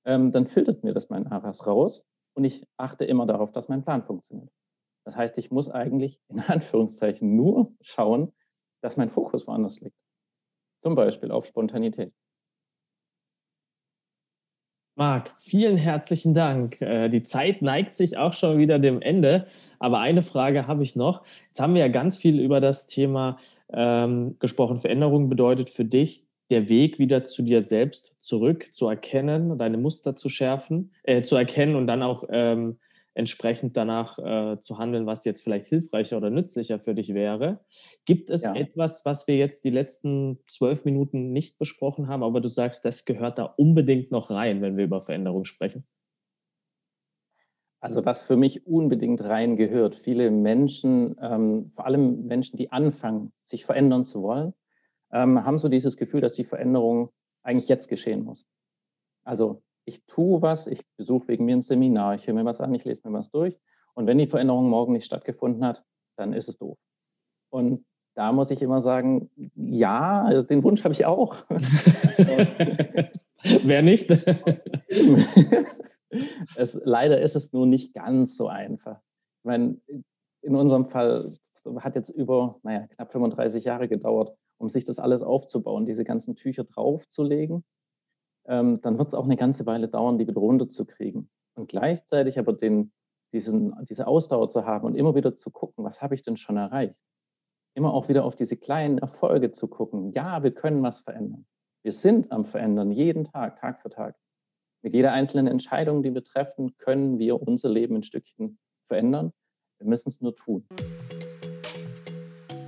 ähm, 0.04 0.32
dann 0.32 0.46
filtert 0.46 0.84
mir 0.84 0.94
das 0.94 1.10
mein 1.10 1.26
ARAS 1.26 1.66
raus 1.66 2.06
und 2.34 2.44
ich 2.44 2.66
achte 2.76 3.04
immer 3.04 3.26
darauf, 3.26 3.52
dass 3.52 3.68
mein 3.68 3.82
Plan 3.82 4.02
funktioniert. 4.02 4.50
Das 5.04 5.16
heißt, 5.16 5.38
ich 5.38 5.50
muss 5.50 5.68
eigentlich 5.68 6.20
in 6.28 6.38
Anführungszeichen 6.40 7.36
nur 7.36 7.72
schauen, 7.80 8.32
dass 8.82 8.96
mein 8.96 9.10
Fokus 9.10 9.46
woanders 9.46 9.80
liegt. 9.80 9.96
Zum 10.82 10.94
Beispiel 10.94 11.30
auf 11.30 11.46
Spontanität. 11.46 12.12
Marc, 14.96 15.34
vielen 15.38 15.76
herzlichen 15.76 16.34
Dank. 16.34 16.80
Äh, 16.80 17.08
die 17.08 17.24
Zeit 17.24 17.62
neigt 17.62 17.96
sich 17.96 18.16
auch 18.16 18.32
schon 18.32 18.58
wieder 18.58 18.78
dem 18.78 19.02
Ende, 19.02 19.48
aber 19.80 19.98
eine 19.98 20.22
Frage 20.22 20.68
habe 20.68 20.84
ich 20.84 20.94
noch. 20.94 21.24
Jetzt 21.48 21.60
haben 21.60 21.74
wir 21.74 21.80
ja 21.80 21.88
ganz 21.88 22.16
viel 22.16 22.38
über 22.38 22.60
das 22.60 22.86
Thema 22.86 23.38
ähm, 23.72 24.36
gesprochen. 24.38 24.78
Veränderung 24.78 25.28
bedeutet 25.28 25.70
für 25.70 25.84
dich, 25.84 26.24
der 26.50 26.68
Weg 26.68 26.98
wieder 26.98 27.24
zu 27.24 27.42
dir 27.42 27.62
selbst 27.62 28.14
zurück 28.20 28.68
zu 28.72 28.88
erkennen, 28.88 29.56
deine 29.58 29.78
Muster 29.78 30.14
zu 30.16 30.28
schärfen, 30.28 30.92
äh, 31.02 31.22
zu 31.22 31.36
erkennen 31.36 31.74
und 31.74 31.86
dann 31.86 32.02
auch 32.02 32.24
ähm, 32.30 32.78
entsprechend 33.14 33.76
danach 33.76 34.18
äh, 34.18 34.58
zu 34.58 34.78
handeln, 34.78 35.06
was 35.06 35.24
jetzt 35.24 35.42
vielleicht 35.42 35.66
hilfreicher 35.66 36.16
oder 36.16 36.30
nützlicher 36.30 36.80
für 36.80 36.94
dich 36.94 37.14
wäre. 37.14 37.60
Gibt 38.04 38.28
es 38.28 38.42
ja. 38.42 38.54
etwas, 38.54 39.04
was 39.04 39.26
wir 39.28 39.36
jetzt 39.36 39.64
die 39.64 39.70
letzten 39.70 40.40
zwölf 40.48 40.84
Minuten 40.84 41.32
nicht 41.32 41.58
besprochen 41.58 42.08
haben, 42.08 42.22
aber 42.22 42.40
du 42.40 42.48
sagst, 42.48 42.84
das 42.84 43.04
gehört 43.04 43.38
da 43.38 43.44
unbedingt 43.44 44.10
noch 44.10 44.30
rein, 44.30 44.62
wenn 44.62 44.76
wir 44.76 44.84
über 44.84 45.00
Veränderung 45.00 45.44
sprechen? 45.44 45.86
Also 47.84 48.02
was 48.06 48.22
für 48.22 48.36
mich 48.38 48.66
unbedingt 48.66 49.22
rein 49.22 49.56
gehört, 49.56 49.94
viele 49.94 50.30
Menschen, 50.30 51.16
ähm, 51.20 51.70
vor 51.74 51.84
allem 51.84 52.24
Menschen, 52.24 52.56
die 52.56 52.72
anfangen, 52.72 53.30
sich 53.44 53.66
verändern 53.66 54.06
zu 54.06 54.22
wollen, 54.22 54.54
ähm, 55.12 55.44
haben 55.44 55.58
so 55.58 55.68
dieses 55.68 55.98
Gefühl, 55.98 56.22
dass 56.22 56.32
die 56.32 56.44
Veränderung 56.44 57.10
eigentlich 57.42 57.68
jetzt 57.68 57.88
geschehen 57.88 58.24
muss. 58.24 58.46
Also 59.22 59.62
ich 59.84 60.02
tue 60.06 60.40
was, 60.40 60.66
ich 60.66 60.80
besuche 60.96 61.28
wegen 61.28 61.44
mir 61.44 61.56
ein 61.56 61.60
Seminar, 61.60 62.14
ich 62.14 62.26
höre 62.26 62.32
mir 62.32 62.46
was 62.46 62.62
an, 62.62 62.74
ich 62.74 62.86
lese 62.86 63.06
mir 63.06 63.12
was 63.12 63.30
durch. 63.30 63.60
Und 63.92 64.06
wenn 64.06 64.16
die 64.16 64.26
Veränderung 64.26 64.70
morgen 64.70 64.94
nicht 64.94 65.04
stattgefunden 65.04 65.62
hat, 65.62 65.84
dann 66.16 66.32
ist 66.32 66.48
es 66.48 66.56
doof. 66.56 66.78
Und 67.50 67.84
da 68.14 68.32
muss 68.32 68.50
ich 68.50 68.62
immer 68.62 68.80
sagen, 68.80 69.28
ja, 69.56 70.22
also 70.22 70.40
den 70.40 70.62
Wunsch 70.62 70.84
habe 70.84 70.94
ich 70.94 71.04
auch. 71.04 71.36
Wer 73.62 73.82
nicht? 73.82 74.08
es, 76.56 76.78
leider 76.84 77.20
ist 77.20 77.36
es 77.36 77.52
nur 77.52 77.66
nicht 77.66 77.94
ganz 77.94 78.36
so 78.36 78.48
einfach. 78.48 78.98
Ich 79.40 79.44
meine, 79.44 79.80
in 80.42 80.56
unserem 80.56 80.86
Fall 80.86 81.32
hat 81.78 81.94
jetzt 81.94 82.10
über 82.10 82.58
naja, 82.62 82.86
knapp 82.88 83.12
35 83.12 83.64
Jahre 83.64 83.88
gedauert, 83.88 84.36
um 84.58 84.68
sich 84.68 84.84
das 84.84 84.98
alles 84.98 85.22
aufzubauen, 85.22 85.86
diese 85.86 86.04
ganzen 86.04 86.36
Tücher 86.36 86.64
draufzulegen 86.64 87.64
ähm, 88.46 88.80
dann 88.82 88.98
wird 88.98 89.08
es 89.08 89.14
auch 89.14 89.24
eine 89.24 89.36
ganze 89.36 89.66
Weile 89.66 89.88
dauern, 89.88 90.18
die 90.18 90.26
wieder 90.26 90.40
runterzukriegen. 90.40 91.30
Und 91.54 91.68
gleichzeitig 91.68 92.38
aber 92.38 92.52
den, 92.52 92.92
diesen, 93.32 93.74
diese 93.84 94.06
Ausdauer 94.06 94.48
zu 94.48 94.66
haben 94.66 94.86
und 94.86 94.94
immer 94.96 95.14
wieder 95.14 95.36
zu 95.36 95.50
gucken, 95.50 95.84
was 95.84 96.02
habe 96.02 96.14
ich 96.14 96.22
denn 96.22 96.36
schon 96.36 96.56
erreicht? 96.56 96.96
Immer 97.74 97.92
auch 97.92 98.08
wieder 98.08 98.24
auf 98.24 98.36
diese 98.36 98.56
kleinen 98.56 98.98
Erfolge 98.98 99.50
zu 99.50 99.68
gucken. 99.68 100.12
Ja, 100.12 100.42
wir 100.42 100.52
können 100.52 100.82
was 100.82 101.00
verändern. 101.00 101.46
Wir 101.82 101.92
sind 101.92 102.30
am 102.30 102.44
Verändern, 102.44 102.90
jeden 102.92 103.24
Tag, 103.24 103.58
Tag 103.60 103.82
für 103.82 103.90
Tag. 103.90 104.16
Mit 104.84 104.92
jeder 104.92 105.12
einzelnen 105.12 105.46
Entscheidung, 105.46 106.02
die 106.02 106.12
wir 106.12 106.22
treffen, 106.22 106.76
können 106.76 107.18
wir 107.18 107.40
unser 107.40 107.70
Leben 107.70 107.96
ein 107.96 108.02
Stückchen 108.02 108.58
verändern. 108.86 109.32
Wir 109.78 109.88
müssen 109.88 110.10
es 110.10 110.20
nur 110.20 110.36
tun. 110.36 110.66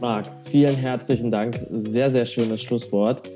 Marc, 0.01 0.25
vielen 0.45 0.77
herzlichen 0.77 1.31
Dank. 1.31 1.59
Sehr, 1.69 2.11
sehr 2.11 2.25
schönes 2.25 2.63
Schlusswort. 2.63 3.29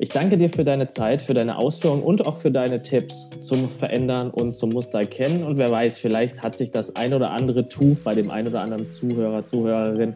Ich 0.00 0.08
danke 0.08 0.38
dir 0.38 0.48
für 0.48 0.64
deine 0.64 0.88
Zeit, 0.88 1.20
für 1.20 1.34
deine 1.34 1.58
Ausführungen 1.58 2.02
und 2.02 2.26
auch 2.26 2.38
für 2.38 2.50
deine 2.50 2.82
Tipps 2.82 3.28
zum 3.42 3.68
Verändern 3.68 4.30
und 4.30 4.56
zum 4.56 4.70
Muster 4.70 5.00
erkennen. 5.00 5.44
Und 5.44 5.58
wer 5.58 5.70
weiß, 5.70 5.98
vielleicht 5.98 6.42
hat 6.42 6.56
sich 6.56 6.70
das 6.70 6.96
ein 6.96 7.12
oder 7.12 7.32
andere 7.32 7.68
Tuch 7.68 7.98
bei 8.02 8.14
dem 8.14 8.30
ein 8.30 8.46
oder 8.46 8.62
anderen 8.62 8.86
Zuhörer, 8.86 9.44
Zuhörerin 9.44 10.14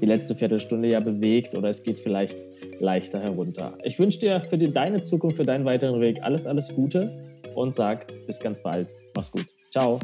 die 0.00 0.06
letzte 0.06 0.36
Viertelstunde 0.36 0.88
ja 0.88 1.00
bewegt 1.00 1.58
oder 1.58 1.68
es 1.68 1.82
geht 1.82 1.98
vielleicht 1.98 2.36
leichter 2.78 3.18
herunter. 3.20 3.76
Ich 3.82 3.98
wünsche 3.98 4.20
dir 4.20 4.40
für 4.48 4.56
die, 4.56 4.72
deine 4.72 5.02
Zukunft, 5.02 5.36
für 5.36 5.42
deinen 5.42 5.64
weiteren 5.64 6.00
Weg 6.00 6.22
alles, 6.22 6.46
alles 6.46 6.72
Gute 6.72 7.10
und 7.54 7.74
sag 7.74 8.06
bis 8.26 8.38
ganz 8.40 8.62
bald. 8.62 8.94
Mach's 9.14 9.30
gut. 9.30 9.46
Ciao. 9.70 9.98